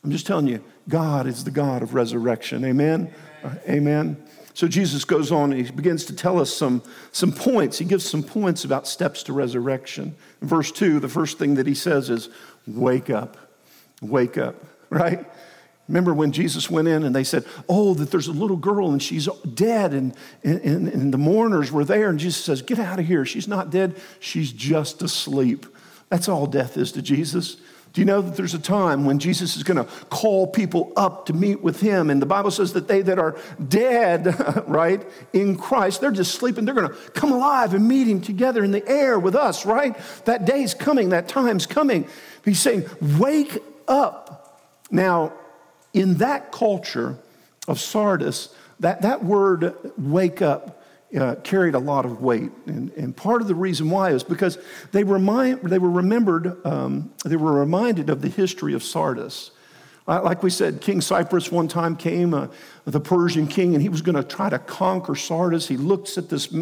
[0.03, 2.65] I'm just telling you, God is the God of resurrection.
[2.65, 3.13] Amen?
[3.43, 3.59] Amen.
[3.67, 4.27] Uh, amen.
[4.55, 7.77] So Jesus goes on and he begins to tell us some, some points.
[7.77, 10.15] He gives some points about steps to resurrection.
[10.41, 12.29] In verse 2, the first thing that he says is,
[12.65, 13.35] Wake up,
[14.01, 14.55] wake up,
[14.89, 15.29] right?
[15.89, 19.03] Remember when Jesus went in and they said, Oh, that there's a little girl and
[19.03, 22.09] she's dead, and, and, and the mourners were there.
[22.09, 23.25] And Jesus says, Get out of here.
[23.25, 25.65] She's not dead, she's just asleep.
[26.07, 27.57] That's all death is to Jesus.
[27.95, 31.27] Do you know that there's a time when Jesus is going to call people up
[31.27, 32.09] to meet with him?
[32.09, 33.37] And the Bible says that they that are
[33.69, 34.35] dead,
[34.67, 36.65] right, in Christ, they're just sleeping.
[36.65, 39.95] They're going to come alive and meet him together in the air with us, right?
[40.25, 42.05] That day's coming, that time's coming.
[42.43, 42.85] He's saying,
[43.17, 44.61] wake up.
[44.91, 45.31] Now,
[45.93, 47.17] in that culture
[47.65, 50.83] of Sardis, that, that word wake up
[51.15, 52.51] uh, carried a lot of weight.
[52.65, 54.57] And, and, part of the reason why is because
[54.91, 59.51] they, remind, they were remembered, um, they were reminded of the history of Sardis.
[60.07, 62.47] Uh, like we said, King Cyrus one time came, uh,
[62.85, 65.67] the Persian king, and he was going to try to conquer Sardis.
[65.67, 66.53] He looks at this,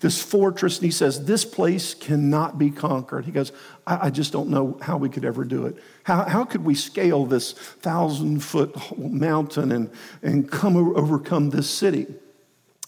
[0.00, 3.24] this fortress and he says, This place cannot be conquered.
[3.24, 3.52] He goes,
[3.86, 5.76] I, I just don't know how we could ever do it.
[6.02, 9.90] How, how could we scale this thousand foot mountain and,
[10.20, 12.06] and come overcome this city?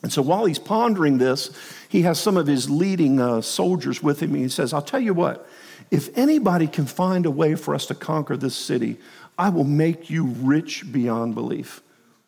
[0.03, 1.51] And so while he's pondering this,
[1.89, 4.35] he has some of his leading uh, soldiers with him.
[4.35, 5.49] And he says, I'll tell you what,
[5.91, 8.99] if anybody can find a way for us to conquer this city,
[9.39, 11.83] I will make you rich beyond belief.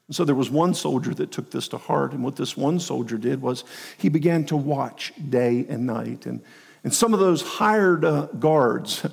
[0.09, 2.13] And so there was one soldier that took this to heart.
[2.13, 3.65] And what this one soldier did was
[3.97, 6.27] he began to watch day and night.
[6.27, 6.43] And,
[6.85, 9.07] and some of those hired uh, guards,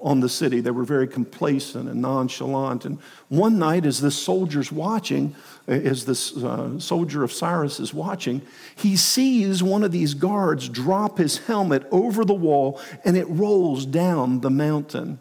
[0.00, 0.60] on the city.
[0.60, 2.84] They were very complacent and nonchalant.
[2.84, 5.34] And one night, as this soldier's watching,
[5.66, 8.42] as this uh, soldier of Cyrus is watching,
[8.74, 13.86] he sees one of these guards drop his helmet over the wall and it rolls
[13.86, 15.18] down the mountain.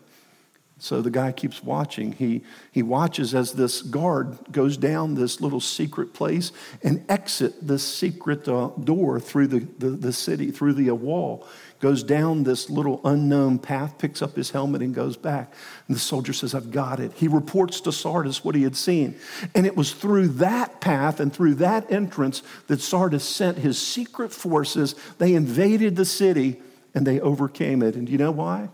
[0.82, 2.14] So the guy keeps watching.
[2.14, 7.88] He, he watches as this guard goes down this little secret place and exit this
[7.88, 11.48] secret uh, door through the, the, the, city, through the uh, wall
[11.82, 15.52] goes down this little unknown path, picks up his helmet, and goes back.
[15.88, 17.12] And the soldier says, I've got it.
[17.13, 19.15] He reports to Sardis what he had seen.
[19.56, 24.32] And it was through that path and through that entrance that Sardis sent his secret
[24.32, 24.96] forces.
[25.17, 26.62] They invaded the city
[26.94, 27.96] and they overcame it.
[27.96, 28.70] And you know why?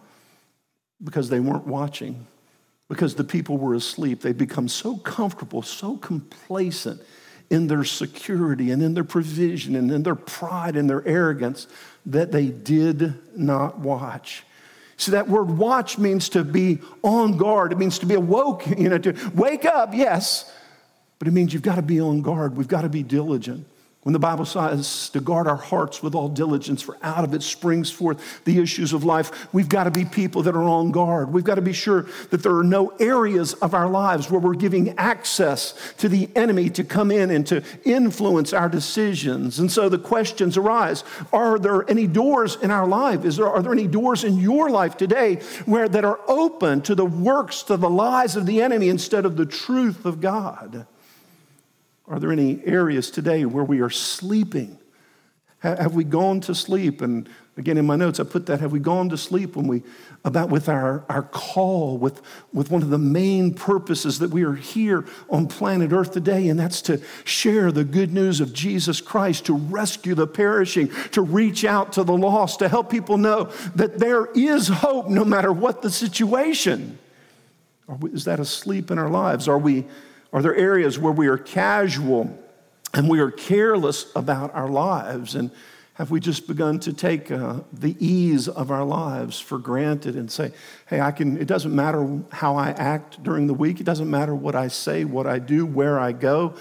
[1.02, 2.28] Because they weren't watching,
[2.90, 4.22] because the people were asleep.
[4.22, 7.02] They'd become so comfortable, so complacent
[7.50, 11.68] in their security and in their provision and in their pride and their arrogance
[12.06, 14.44] that they did not watch.
[14.98, 17.72] See, that word watch means to be on guard.
[17.72, 20.52] It means to be awoke, you know, to wake up, yes,
[21.20, 22.58] but it means you've got to be on guard.
[22.58, 23.66] We've got to be diligent.
[24.08, 27.44] When the Bible says to guard our hearts with all diligence, for out of it
[27.44, 31.34] springs forth the issues of life, we've got to be people that are on guard.
[31.34, 34.54] We've got to be sure that there are no areas of our lives where we're
[34.54, 39.60] giving access to the enemy to come in and to influence our decisions.
[39.60, 43.26] And so the questions arise Are there any doors in our life?
[43.26, 46.96] Is there, are there any doors in your life today where that are open to
[46.96, 50.88] the works, to the lies of the enemy instead of the truth of God?
[52.08, 54.80] Are there any areas today where we are sleeping?
[55.60, 58.80] Have we gone to sleep and Again, in my notes, I put that have we
[58.80, 59.82] gone to sleep when we,
[60.24, 62.22] about with our, our call, with,
[62.54, 66.60] with one of the main purposes that we are here on planet Earth today, and
[66.60, 71.66] that's to share the good news of Jesus Christ, to rescue the perishing, to reach
[71.66, 75.82] out to the lost, to help people know that there is hope no matter what
[75.82, 77.00] the situation.
[78.04, 79.48] Is that asleep in our lives?
[79.48, 79.86] Are, we,
[80.34, 82.38] are there areas where we are casual
[82.94, 85.36] and we are careless about our lives?
[85.36, 85.52] And
[85.98, 90.32] have we just begun to take uh, the ease of our lives for granted and
[90.32, 90.52] say,
[90.86, 94.36] hey, I can, it doesn't matter how I act during the week, it doesn't matter
[94.36, 96.54] what I say, what I do, where I go.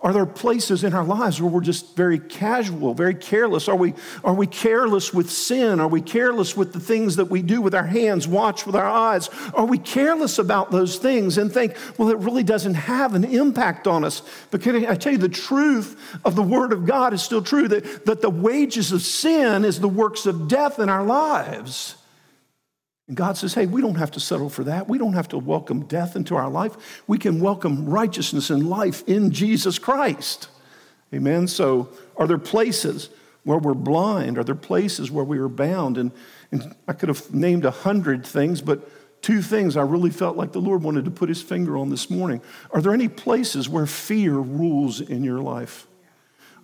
[0.00, 3.68] Are there places in our lives where we're just very casual, very careless?
[3.68, 5.80] Are we, are we careless with sin?
[5.80, 8.86] Are we careless with the things that we do with our hands, watch with our
[8.88, 9.28] eyes?
[9.54, 13.88] Are we careless about those things and think, well, it really doesn't have an impact
[13.88, 14.22] on us?
[14.52, 17.66] But can I tell you, the truth of the Word of God is still true
[17.66, 21.96] that, that the wages of sin is the works of death in our lives.
[23.08, 24.88] And God says, hey, we don't have to settle for that.
[24.88, 27.02] We don't have to welcome death into our life.
[27.06, 30.48] We can welcome righteousness and life in Jesus Christ.
[31.12, 31.48] Amen.
[31.48, 33.08] So, are there places
[33.44, 34.36] where we're blind?
[34.36, 35.96] Are there places where we are bound?
[35.96, 36.12] And,
[36.52, 38.86] and I could have named a hundred things, but
[39.22, 42.10] two things I really felt like the Lord wanted to put his finger on this
[42.10, 42.42] morning.
[42.72, 45.87] Are there any places where fear rules in your life?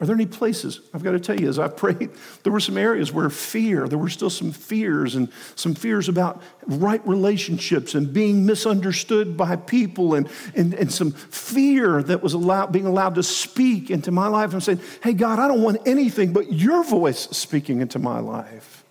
[0.04, 0.82] Are there any places?
[0.92, 2.10] I've got to tell you, as I prayed,
[2.42, 6.42] there were some areas where fear, there were still some fears and some fears about
[6.66, 12.70] right relationships and being misunderstood by people and, and, and some fear that was allowed,
[12.70, 14.52] being allowed to speak into my life.
[14.52, 18.84] I'm saying, hey, God, I don't want anything but your voice speaking into my life.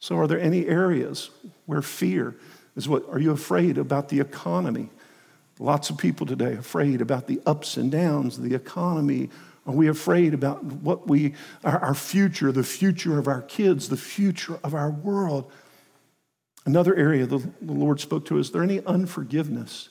[0.00, 1.30] So, are there any areas
[1.64, 2.36] where fear
[2.76, 3.08] is what?
[3.08, 4.90] Are you afraid about the economy?
[5.58, 9.30] Lots of people today afraid about the ups and downs of the economy
[9.66, 13.96] are we afraid about what we, our, our future, the future of our kids, the
[13.96, 15.50] future of our world?
[16.64, 19.88] Another area the, the Lord spoke to is there any unforgiveness?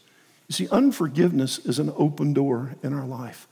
[0.47, 3.47] You see, unforgiveness is an open door in our life.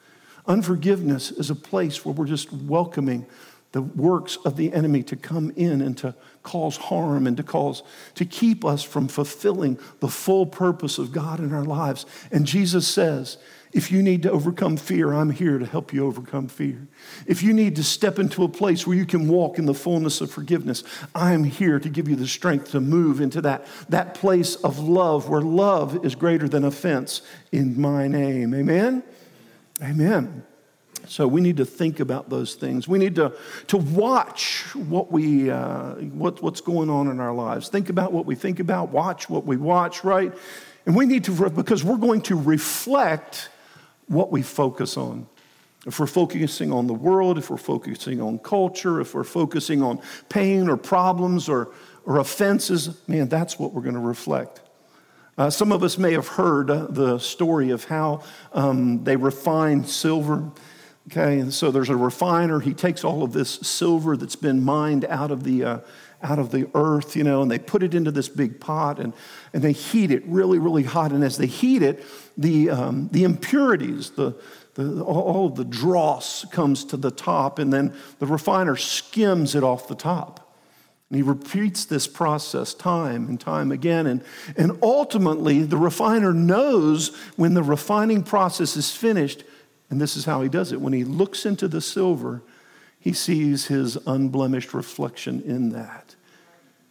[0.45, 3.25] Unforgiveness is a place where we're just welcoming
[3.73, 7.81] the works of the enemy to come in and to cause harm and to cause
[8.13, 12.05] to keep us from fulfilling the full purpose of God in our lives.
[12.31, 13.37] And Jesus says,
[13.73, 16.87] if you need to overcome fear, I'm here to help you overcome fear.
[17.25, 20.21] If you need to step into a place where you can walk in the fullness
[20.21, 20.83] of forgiveness,
[21.15, 25.27] I'm here to give you the strength to move into that, that place of love
[25.27, 28.53] where love is greater than offense in my name.
[28.53, 29.01] Amen?
[29.81, 30.43] Amen.
[31.07, 32.87] So we need to think about those things.
[32.87, 33.33] We need to,
[33.67, 37.69] to watch what we, uh, what, what's going on in our lives.
[37.69, 40.31] Think about what we think about, watch what we watch, right?
[40.85, 43.49] And we need to, because we're going to reflect
[44.13, 45.27] what we focus on.
[45.85, 50.01] If we're focusing on the world, if we're focusing on culture, if we're focusing on
[50.29, 51.73] pain or problems or,
[52.05, 54.61] or offenses, man, that's what we're going to reflect.
[55.37, 58.21] Uh, some of us may have heard uh, the story of how
[58.53, 60.51] um, they refine silver.
[61.11, 62.61] Okay, so there's a refiner.
[62.61, 65.79] He takes all of this silver that's been mined out of the uh,
[66.23, 69.13] out of the earth, you know, and they put it into this big pot and,
[69.53, 71.11] and they heat it really, really hot.
[71.11, 72.03] And as they heat it,
[72.37, 74.35] the, um, the impurities, the,
[74.75, 79.87] the, all the dross comes to the top, and then the refiner skims it off
[79.87, 80.39] the top.
[81.09, 84.07] And he repeats this process time and time again.
[84.07, 84.23] And,
[84.57, 89.43] and ultimately, the refiner knows when the refining process is finished,
[89.91, 90.81] and this is how he does it.
[90.81, 92.41] When he looks into the silver,
[93.03, 96.15] he sees his unblemished reflection in that.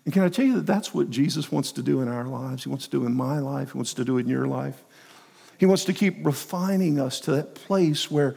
[0.05, 2.65] And can I tell you that that's what Jesus wants to do in our lives?
[2.65, 4.85] He wants to do in my life, he wants to do in your life.
[5.57, 8.37] He wants to keep refining us to that place where,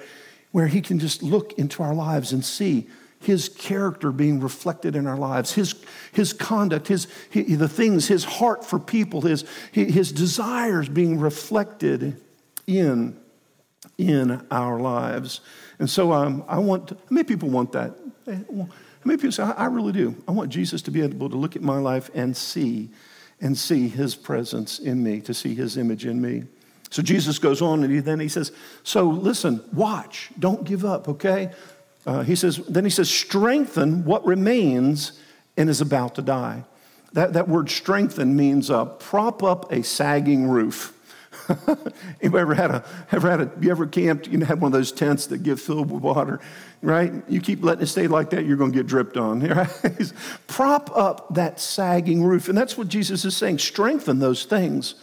[0.53, 2.88] where He can just look into our lives and see
[3.19, 5.75] His character being reflected in our lives, His,
[6.13, 12.21] his conduct, his, his the things, His heart for people, His, his desires being reflected
[12.67, 13.19] in,
[13.97, 15.41] in our lives.
[15.79, 17.95] And so um, I want, how many people want that?
[18.25, 18.67] How
[19.03, 20.15] many people say, I really do.
[20.27, 22.89] I want Jesus to be able to look at my life and see,
[23.41, 26.43] and see his presence in me, to see his image in me.
[26.89, 28.51] So Jesus goes on and he, then he says,
[28.83, 31.51] So listen, watch, don't give up, okay?
[32.05, 35.19] Uh, he says, then he says, strengthen what remains
[35.57, 36.63] and is about to die.
[37.13, 40.94] That, that word strengthen means uh, prop up a sagging roof.
[42.21, 44.77] you ever had a ever had a you ever camped you know had one of
[44.77, 46.39] those tents that get filled with water
[46.81, 50.13] right you keep letting it stay like that you're going to get dripped on right
[50.47, 54.95] prop up that sagging roof and that's what jesus is saying strengthen those things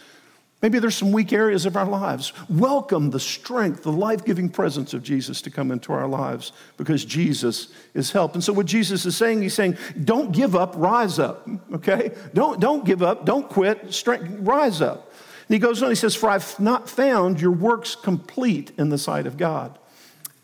[0.63, 2.31] Maybe there's some weak areas of our lives.
[2.47, 7.03] Welcome the strength, the life giving presence of Jesus to come into our lives because
[7.03, 8.33] Jesus is help.
[8.33, 12.11] And so, what Jesus is saying, he's saying, don't give up, rise up, okay?
[12.33, 15.11] Don't, don't give up, don't quit, strength, rise up.
[15.47, 18.97] And he goes on, he says, For I've not found your works complete in the
[18.97, 19.77] sight of God.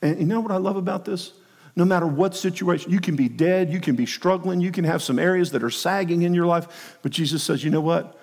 [0.01, 1.33] And you know what I love about this?
[1.75, 5.01] No matter what situation, you can be dead, you can be struggling, you can have
[5.01, 8.17] some areas that are sagging in your life, but Jesus says, You know what?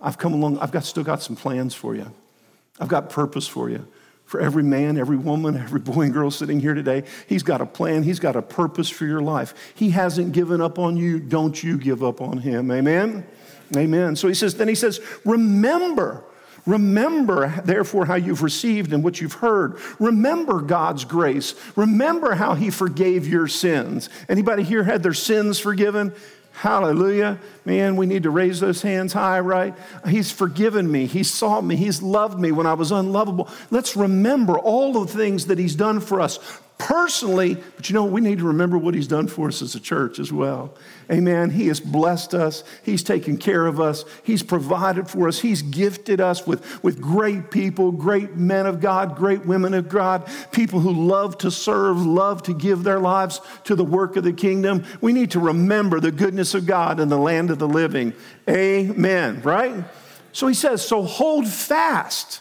[0.00, 2.10] I've come along, I've got, still got some plans for you.
[2.78, 3.86] I've got purpose for you.
[4.24, 7.66] For every man, every woman, every boy and girl sitting here today, he's got a
[7.66, 9.54] plan, he's got a purpose for your life.
[9.74, 11.18] He hasn't given up on you.
[11.18, 12.70] Don't you give up on him.
[12.70, 13.26] Amen?
[13.76, 14.16] Amen.
[14.16, 16.24] So he says, then he says, remember.
[16.66, 19.78] Remember, therefore, how you've received and what you've heard.
[19.98, 21.54] Remember God's grace.
[21.74, 24.10] Remember how He forgave your sins.
[24.28, 26.12] Anybody here had their sins forgiven?
[26.52, 27.38] Hallelujah.
[27.64, 29.74] Man, we need to raise those hands high, right?
[30.06, 31.06] He's forgiven me.
[31.06, 31.76] He saw me.
[31.76, 33.48] He's loved me when I was unlovable.
[33.70, 36.38] Let's remember all the things that He's done for us
[36.80, 39.80] personally, but you know, we need to remember what He's done for us as a
[39.80, 40.74] church as well.
[41.12, 41.50] Amen.
[41.50, 46.20] He has blessed us, He's taken care of us, He's provided for us, He's gifted
[46.20, 50.90] us with, with great people, great men of God, great women of God, people who
[50.90, 54.84] love to serve, love to give their lives to the work of the kingdom.
[55.02, 58.14] We need to remember the goodness of God in the land of the living.
[58.48, 59.42] Amen.
[59.42, 59.84] Right?
[60.32, 62.40] So He says, so hold fast,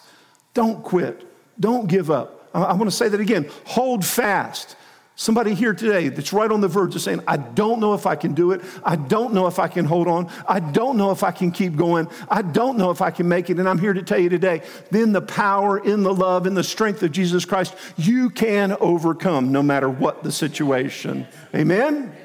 [0.54, 1.28] don't quit,
[1.60, 2.39] don't give up.
[2.54, 4.76] I want to say that again hold fast.
[5.20, 8.16] Somebody here today that's right on the verge of saying, I don't know if I
[8.16, 8.62] can do it.
[8.86, 10.32] I don't know if I can hold on.
[10.48, 12.08] I don't know if I can keep going.
[12.30, 13.60] I don't know if I can make it.
[13.60, 14.62] And I'm here to tell you today,
[14.94, 19.52] in the power, in the love, in the strength of Jesus Christ, you can overcome
[19.52, 21.28] no matter what the situation.
[21.54, 22.16] Amen?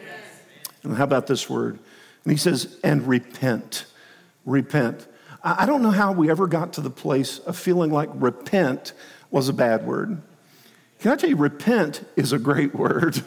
[0.84, 1.80] And how about this word?
[2.22, 3.86] And he says, and repent.
[4.46, 5.04] Repent.
[5.42, 8.92] I don't know how we ever got to the place of feeling like repent
[9.30, 10.20] was a bad word.
[11.00, 13.22] Can I tell you, repent is a great word.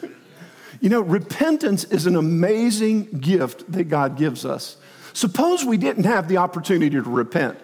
[0.80, 4.76] you know, repentance is an amazing gift that God gives us.
[5.12, 7.58] Suppose we didn't have the opportunity to repent.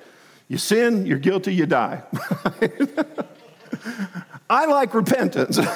[0.49, 2.03] You sin, you're guilty, you die.
[4.51, 5.59] I like repentance.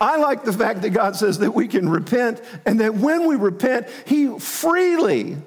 [0.00, 3.36] I like the fact that God says that we can repent and that when we
[3.36, 5.38] repent, He freely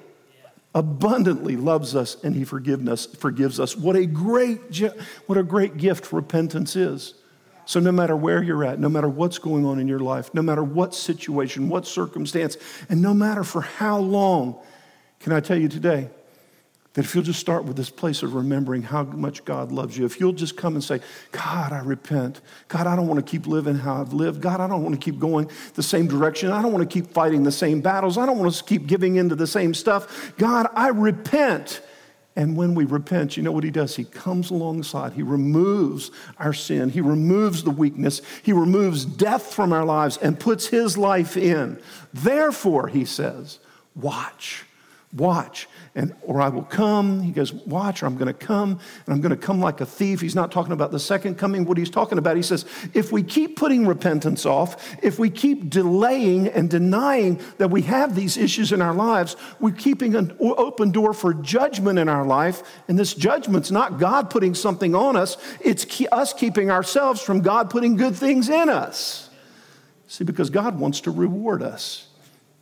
[0.74, 3.76] abundantly loves us and he forgiveness, forgives us.
[3.76, 4.60] What a great
[5.26, 7.14] what a great gift repentance is.
[7.66, 10.42] So no matter where you're at, no matter what's going on in your life, no
[10.42, 12.56] matter what situation, what circumstance,
[12.88, 14.60] and no matter for how long,
[15.20, 16.10] can I tell you today,
[16.94, 20.04] that if you'll just start with this place of remembering how much God loves you,
[20.04, 22.40] if you'll just come and say, God, I repent.
[22.66, 24.40] God, I don't want to keep living how I've lived.
[24.40, 26.50] God, I don't want to keep going the same direction.
[26.50, 28.18] I don't want to keep fighting the same battles.
[28.18, 30.32] I don't want to keep giving into the same stuff.
[30.36, 31.80] God, I repent.
[32.34, 33.94] And when we repent, you know what he does?
[33.94, 35.12] He comes alongside.
[35.12, 36.88] He removes our sin.
[36.88, 38.22] He removes the weakness.
[38.42, 41.80] He removes death from our lives and puts his life in.
[42.12, 43.60] Therefore, he says,
[43.94, 44.64] watch,
[45.12, 47.20] watch and or I will come.
[47.20, 49.86] He goes, watch, or I'm going to come, and I'm going to come like a
[49.86, 50.20] thief.
[50.20, 51.64] He's not talking about the second coming.
[51.64, 55.68] What he's talking about, he says, if we keep putting repentance off, if we keep
[55.68, 60.92] delaying and denying that we have these issues in our lives, we're keeping an open
[60.92, 62.62] door for judgment in our life.
[62.86, 67.68] And this judgment's not God putting something on us, it's us keeping ourselves from God
[67.68, 69.28] putting good things in us.
[70.06, 72.09] See, because God wants to reward us.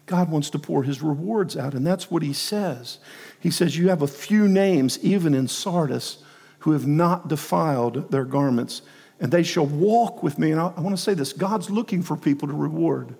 [0.09, 2.98] God wants to pour his rewards out, and that's what he says.
[3.38, 6.24] He says, You have a few names, even in Sardis,
[6.61, 8.82] who have not defiled their garments,
[9.20, 10.50] and they shall walk with me.
[10.50, 13.14] And I, I want to say this God's looking for people to reward.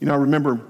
[0.00, 0.62] You know, I remember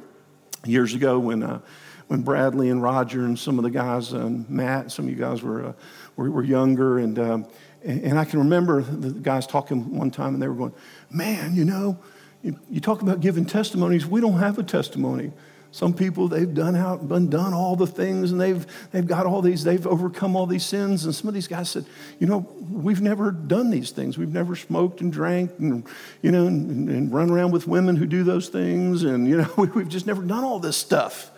[0.66, 1.60] years ago when, uh,
[2.08, 5.40] when Bradley and Roger and some of the guys, and Matt, some of you guys
[5.40, 5.72] were, uh,
[6.16, 7.46] were, were, younger, and, um,
[7.84, 10.74] and, and I can remember the guys talking one time, and they were going,
[11.10, 11.96] Man, you know,
[12.42, 14.04] you talk about giving testimonies.
[14.04, 15.30] We don't have a testimony.
[15.72, 19.40] Some people, they've done out, done, done all the things and they've, they've got all
[19.40, 21.04] these, they've overcome all these sins.
[21.04, 21.86] And some of these guys said,
[22.18, 22.38] you know,
[22.70, 24.18] we've never done these things.
[24.18, 25.86] We've never smoked and drank and,
[26.22, 29.04] you know, and, and run around with women who do those things.
[29.04, 31.30] And, you know, we've just never done all this stuff.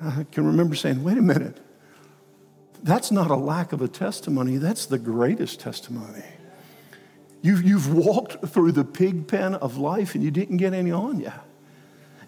[0.00, 1.58] I can remember saying, wait a minute.
[2.82, 4.56] That's not a lack of a testimony.
[4.56, 6.24] That's the greatest testimony.
[7.40, 11.20] You've, you've walked through the pig pen of life and you didn't get any on
[11.20, 11.32] you.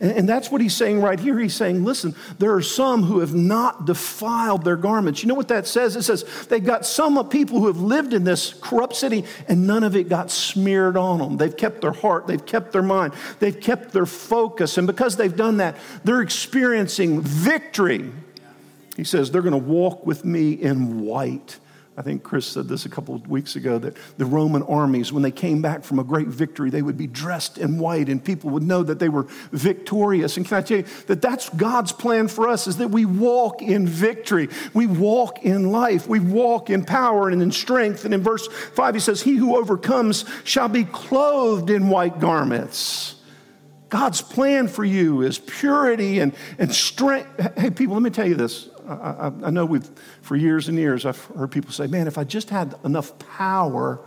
[0.04, 1.38] And that's what he's saying right here.
[1.38, 5.22] He's saying, listen, there are some who have not defiled their garments.
[5.22, 5.96] You know what that says?
[5.96, 9.82] It says they've got some people who have lived in this corrupt city and none
[9.82, 11.38] of it got smeared on them.
[11.38, 14.76] They've kept their heart, they've kept their mind, they've kept their focus.
[14.76, 18.12] And because they've done that, they're experiencing victory.
[18.98, 21.58] He says, they're going to walk with me in white
[21.96, 25.22] I think Chris said this a couple of weeks ago that the Roman armies, when
[25.22, 28.50] they came back from a great victory, they would be dressed in white and people
[28.50, 30.36] would know that they were victorious.
[30.36, 33.62] And can I tell you that that's God's plan for us is that we walk
[33.62, 34.48] in victory.
[34.72, 36.08] We walk in life.
[36.08, 38.04] We walk in power and in strength.
[38.04, 43.14] And in verse 5, he says, He who overcomes shall be clothed in white garments.
[43.88, 47.56] God's plan for you is purity and, and strength.
[47.56, 48.68] Hey, people, let me tell you this.
[48.88, 49.88] I, I, know we've,
[50.22, 54.00] for years and years, I've heard people say, man, if I just had enough power,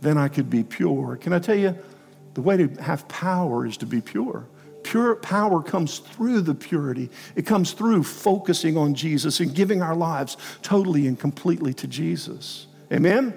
[0.00, 1.16] then I could be pure.
[1.16, 1.76] Can I tell you,
[2.34, 4.46] the way to have power is to be pure.
[4.82, 7.10] Pure power comes through the purity.
[7.36, 12.66] It comes through focusing on Jesus and giving our lives totally and completely to Jesus.
[12.92, 13.34] Amen?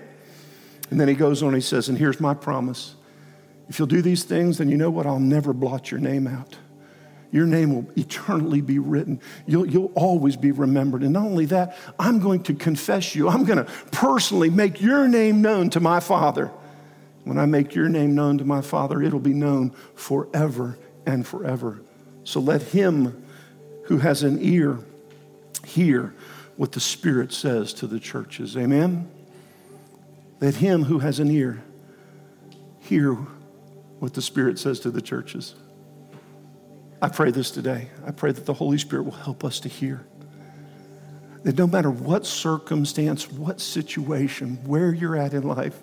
[0.90, 2.96] And then he goes on, he says, and here's my promise.
[3.68, 5.06] If you'll do these things, then you know what?
[5.06, 6.58] I'll never blot your name out
[7.34, 9.20] your name will eternally be written.
[9.48, 11.02] You'll, you'll always be remembered.
[11.02, 13.28] And not only that, I'm going to confess you.
[13.28, 16.52] I'm going to personally make your name known to my Father.
[17.24, 20.78] When I make your name known to my Father, it'll be known forever
[21.08, 21.82] and forever.
[22.24, 23.26] So let him
[23.86, 24.78] who has an ear
[25.66, 26.14] hear
[26.56, 28.56] what the Spirit says to the churches.
[28.56, 29.10] Amen?
[30.40, 31.64] Let him who has an ear
[32.80, 33.16] hear
[33.98, 35.56] what the Spirit says to the churches.
[37.04, 37.90] I pray this today.
[38.08, 40.06] I pray that the Holy Spirit will help us to hear.
[41.44, 45.78] That no matter what circumstance, what situation, where you're at in life,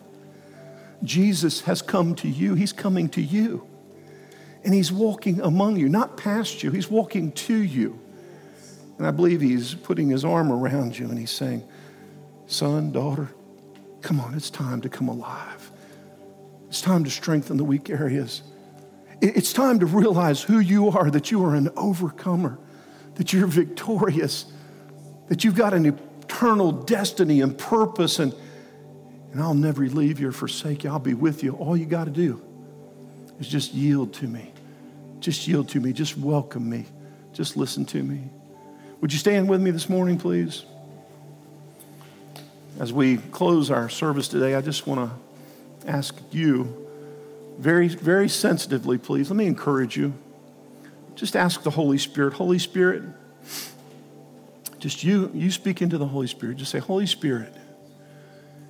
[1.02, 2.54] Jesus has come to you.
[2.54, 3.68] He's coming to you.
[4.64, 8.00] And He's walking among you, not past you, He's walking to you.
[8.96, 11.68] And I believe He's putting His arm around you and He's saying,
[12.46, 13.28] Son, daughter,
[14.00, 15.70] come on, it's time to come alive.
[16.70, 18.40] It's time to strengthen the weak areas.
[19.22, 22.58] It's time to realize who you are, that you are an overcomer,
[23.16, 24.46] that you're victorious,
[25.28, 28.34] that you've got an eternal destiny and purpose, and,
[29.32, 30.90] and I'll never leave you or forsake you.
[30.90, 31.52] I'll be with you.
[31.56, 32.40] All you got to do
[33.38, 34.50] is just yield to me.
[35.20, 35.92] Just yield to me.
[35.92, 36.86] Just welcome me.
[37.34, 38.22] Just listen to me.
[39.02, 40.64] Would you stand with me this morning, please?
[42.78, 45.10] As we close our service today, I just want
[45.82, 46.79] to ask you
[47.60, 50.14] very, very sensitively, please, let me encourage you.
[51.14, 53.02] Just ask the Holy Spirit, Holy Spirit,
[54.78, 56.56] just you, you speak into the Holy Spirit.
[56.56, 57.54] Just say, Holy Spirit,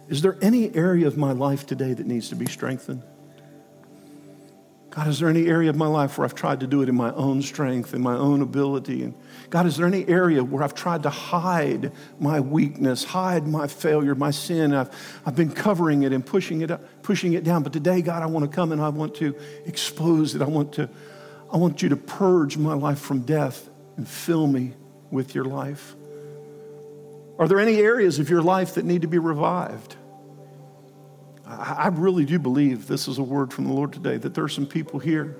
[0.08, 3.04] is there any area of my life today that needs to be strengthened?
[4.90, 6.96] God, is there any area of my life where I've tried to do it in
[6.96, 9.04] my own strength, in my own ability?
[9.04, 9.14] And
[9.48, 14.16] God, is there any area where I've tried to hide my weakness, hide my failure,
[14.16, 14.74] my sin?
[14.74, 14.90] I've,
[15.24, 17.62] I've been covering it and pushing it up, pushing it down.
[17.62, 20.42] But today, God, I want to come and I want to expose it.
[20.42, 20.90] I want to,
[21.52, 24.72] I want you to purge my life from death and fill me
[25.12, 25.94] with your life.
[27.38, 29.94] Are there any areas of your life that need to be revived?
[31.50, 34.48] I really do believe this is a word from the Lord today that there are
[34.48, 35.36] some people here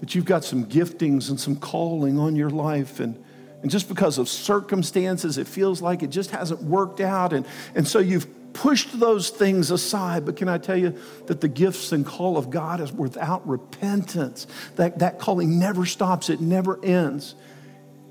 [0.00, 3.22] that you've got some giftings and some calling on your life and
[3.62, 7.88] and just because of circumstances it feels like it just hasn't worked out and and
[7.88, 10.24] so you've pushed those things aside.
[10.24, 14.46] But can I tell you that the gifts and call of God is without repentance.
[14.76, 17.34] That that calling never stops it never ends.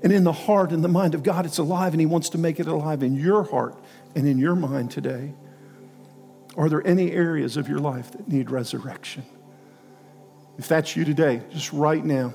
[0.02, 2.38] And in the heart and the mind of God it's alive and he wants to
[2.38, 3.76] make it alive in your heart
[4.14, 5.34] and in your mind today
[6.56, 9.24] are there any areas of your life that need resurrection?
[10.58, 12.32] If that's you today, just right now,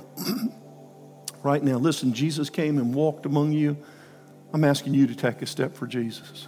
[1.43, 3.77] right now, listen, Jesus came and walked among you.
[4.51, 6.47] I'm asking you to take a step for Jesus.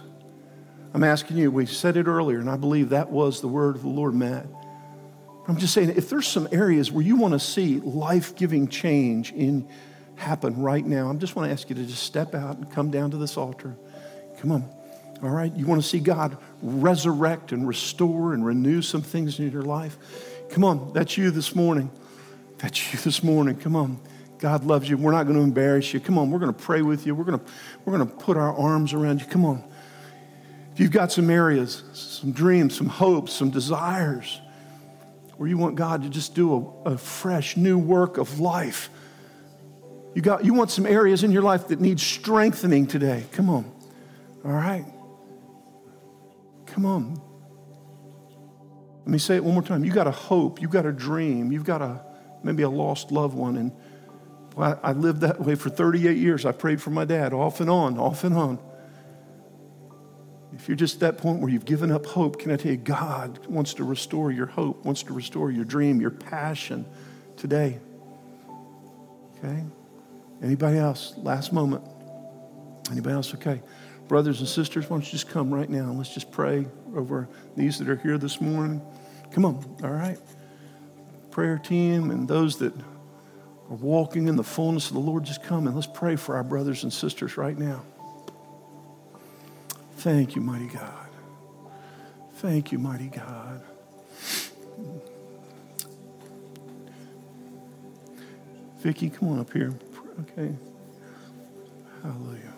[0.92, 3.82] I'm asking you, we said it earlier, and I believe that was the word of
[3.82, 4.46] the Lord, Matt.
[5.48, 9.32] I'm just saying, if there's some areas where you want to see life giving change
[9.32, 9.66] in
[10.16, 12.90] happen right now, I just want to ask you to just step out and come
[12.90, 13.74] down to this altar.
[14.38, 14.81] Come on.
[15.22, 15.54] All right?
[15.54, 19.96] You want to see God resurrect and restore and renew some things in your life?
[20.50, 21.90] Come on, that's you this morning.
[22.58, 23.56] That's you this morning.
[23.56, 24.00] Come on.
[24.38, 24.96] God loves you.
[24.96, 26.00] We're not going to embarrass you.
[26.00, 27.14] Come on, we're going to pray with you.
[27.14, 27.44] We're going to,
[27.84, 29.26] we're going to put our arms around you.
[29.26, 29.62] Come on.
[30.72, 34.40] If you've got some areas, some dreams, some hopes, some desires,
[35.36, 38.90] where you want God to just do a, a fresh, new work of life,
[40.14, 43.24] you, got, you want some areas in your life that need strengthening today.
[43.32, 43.70] Come on.
[44.44, 44.84] All right.
[46.72, 47.20] Come on.
[49.00, 49.84] Let me say it one more time.
[49.84, 52.00] You got a hope, you got a dream, you've got a
[52.42, 53.56] maybe a lost loved one.
[53.56, 53.72] And
[54.56, 56.46] well, I, I lived that way for 38 years.
[56.46, 58.58] I prayed for my dad off and on, off and on.
[60.54, 62.78] If you're just at that point where you've given up hope, can I tell you,
[62.78, 66.86] God wants to restore your hope, wants to restore your dream, your passion
[67.36, 67.78] today.
[69.38, 69.64] Okay?
[70.42, 71.14] Anybody else?
[71.18, 71.84] Last moment.
[72.90, 73.34] Anybody else?
[73.34, 73.62] Okay.
[74.12, 77.30] Brothers and sisters, why don't you just come right now and let's just pray over
[77.56, 78.82] these that are here this morning.
[79.30, 80.18] Come on, all right?
[81.30, 85.66] Prayer team and those that are walking in the fullness of the Lord, just come
[85.66, 87.82] and let's pray for our brothers and sisters right now.
[89.96, 91.08] Thank you, mighty God.
[92.34, 93.62] Thank you, mighty God.
[98.80, 99.72] Vicki, come on up here.
[100.20, 100.54] Okay.
[102.02, 102.51] Hallelujah.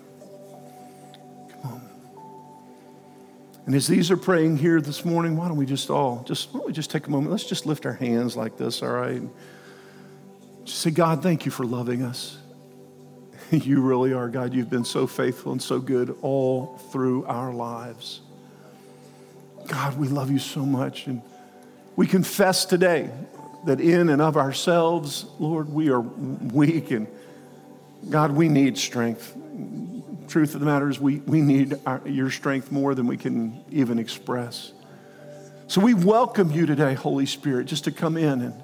[3.66, 6.58] And as these are praying here this morning, why don't we just all just why
[6.58, 7.30] don't we just take a moment?
[7.30, 9.22] Let's just lift our hands like this, all right?
[10.64, 12.38] Just say, God, thank you for loving us.
[13.50, 14.52] You really are, God.
[14.52, 18.20] You've been so faithful and so good all through our lives.
[19.68, 21.06] God, we love you so much.
[21.06, 21.22] And
[21.94, 23.10] we confess today
[23.66, 27.06] that in and of ourselves, Lord, we are weak and
[28.10, 29.36] God, we need strength.
[30.28, 33.62] Truth of the matter is, we, we need our, your strength more than we can
[33.70, 34.72] even express.
[35.66, 38.62] So we welcome you today, Holy Spirit, just to come in and,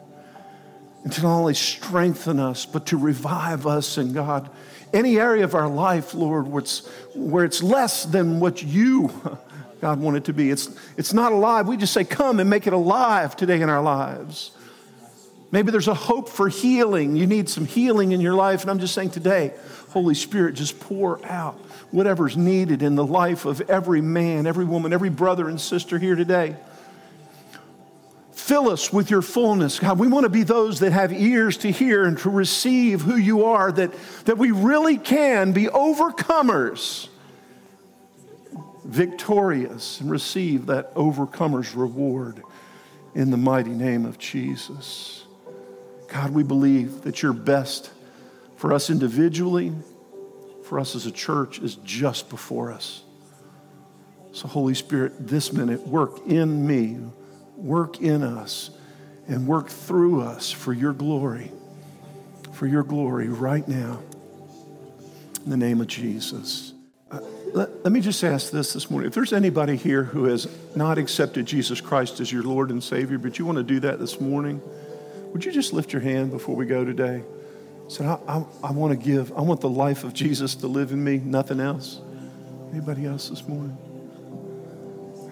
[1.04, 3.98] and to not only strengthen us, but to revive us.
[3.98, 4.50] And God,
[4.92, 9.10] any area of our life, Lord, where it's, where it's less than what you,
[9.80, 11.68] God, want it to be, it's, it's not alive.
[11.68, 14.52] We just say, Come and make it alive today in our lives.
[15.52, 17.16] Maybe there's a hope for healing.
[17.16, 18.62] You need some healing in your life.
[18.62, 19.52] And I'm just saying today,
[19.90, 21.54] Holy Spirit, just pour out
[21.90, 26.14] whatever's needed in the life of every man, every woman, every brother and sister here
[26.14, 26.56] today.
[28.32, 29.80] Fill us with your fullness.
[29.80, 33.16] God, we want to be those that have ears to hear and to receive who
[33.16, 33.92] you are, that,
[34.26, 37.08] that we really can be overcomers,
[38.84, 42.42] victorious, and receive that overcomer's reward
[43.16, 45.24] in the mighty name of Jesus.
[46.06, 47.90] God, we believe that your best
[48.60, 49.72] for us individually,
[50.64, 53.02] for us as a church, is just before us.
[54.32, 56.98] So, Holy Spirit, this minute, work in me,
[57.56, 58.68] work in us,
[59.26, 61.50] and work through us for your glory,
[62.52, 64.02] for your glory right now.
[65.42, 66.74] In the name of Jesus.
[67.10, 67.20] Uh,
[67.54, 69.08] let, let me just ask this this morning.
[69.08, 70.46] If there's anybody here who has
[70.76, 73.98] not accepted Jesus Christ as your Lord and Savior, but you want to do that
[73.98, 74.60] this morning,
[75.32, 77.22] would you just lift your hand before we go today?
[77.90, 80.92] Say, I, I, I want to give, I want the life of Jesus to live
[80.92, 82.00] in me, nothing else.
[82.70, 83.76] Anybody else this morning?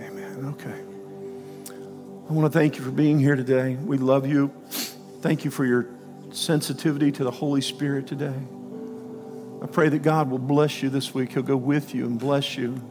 [0.02, 0.56] Amen.
[0.56, 0.74] Okay.
[2.28, 3.76] I want to thank you for being here today.
[3.76, 4.52] We love you.
[5.20, 5.86] Thank you for your
[6.32, 8.34] sensitivity to the Holy Spirit today.
[9.62, 11.34] I pray that God will bless you this week.
[11.34, 12.82] He'll go with you and bless you.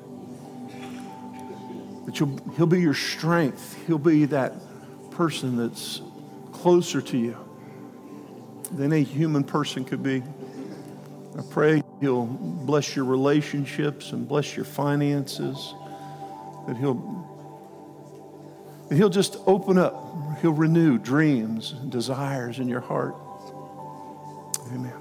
[2.05, 3.78] That you'll, he'll be your strength.
[3.86, 4.53] He'll be that
[5.11, 5.99] person that's
[6.53, 7.46] closer to you
[8.72, 10.24] than a human person could be.
[11.38, 15.74] I pray He'll bless your relationships and bless your finances,
[16.68, 17.15] that He'll
[18.89, 19.93] that He'll just open up,
[20.41, 23.15] He'll renew dreams and desires in your heart.
[24.72, 24.93] Amen.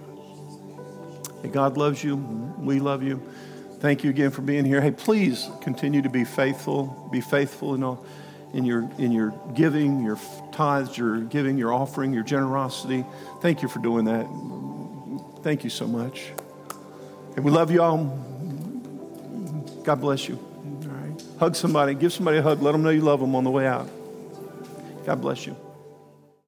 [1.42, 2.16] Hey, God loves you.
[2.16, 3.22] We love you.
[3.78, 4.80] Thank you again for being here.
[4.80, 7.08] Hey, please continue to be faithful.
[7.12, 8.04] Be faithful in all
[8.52, 10.18] in your, in your giving, your
[10.52, 13.04] tithes, your giving, your offering, your generosity.
[13.40, 14.26] Thank you for doing that.
[15.42, 16.32] Thank you so much.
[17.36, 18.04] And we love you all.
[19.84, 20.36] God bless you.
[20.36, 21.22] All right.
[21.38, 21.94] Hug somebody.
[21.94, 22.62] Give somebody a hug.
[22.62, 23.88] Let them know you love them on the way out.
[25.04, 25.56] God bless you.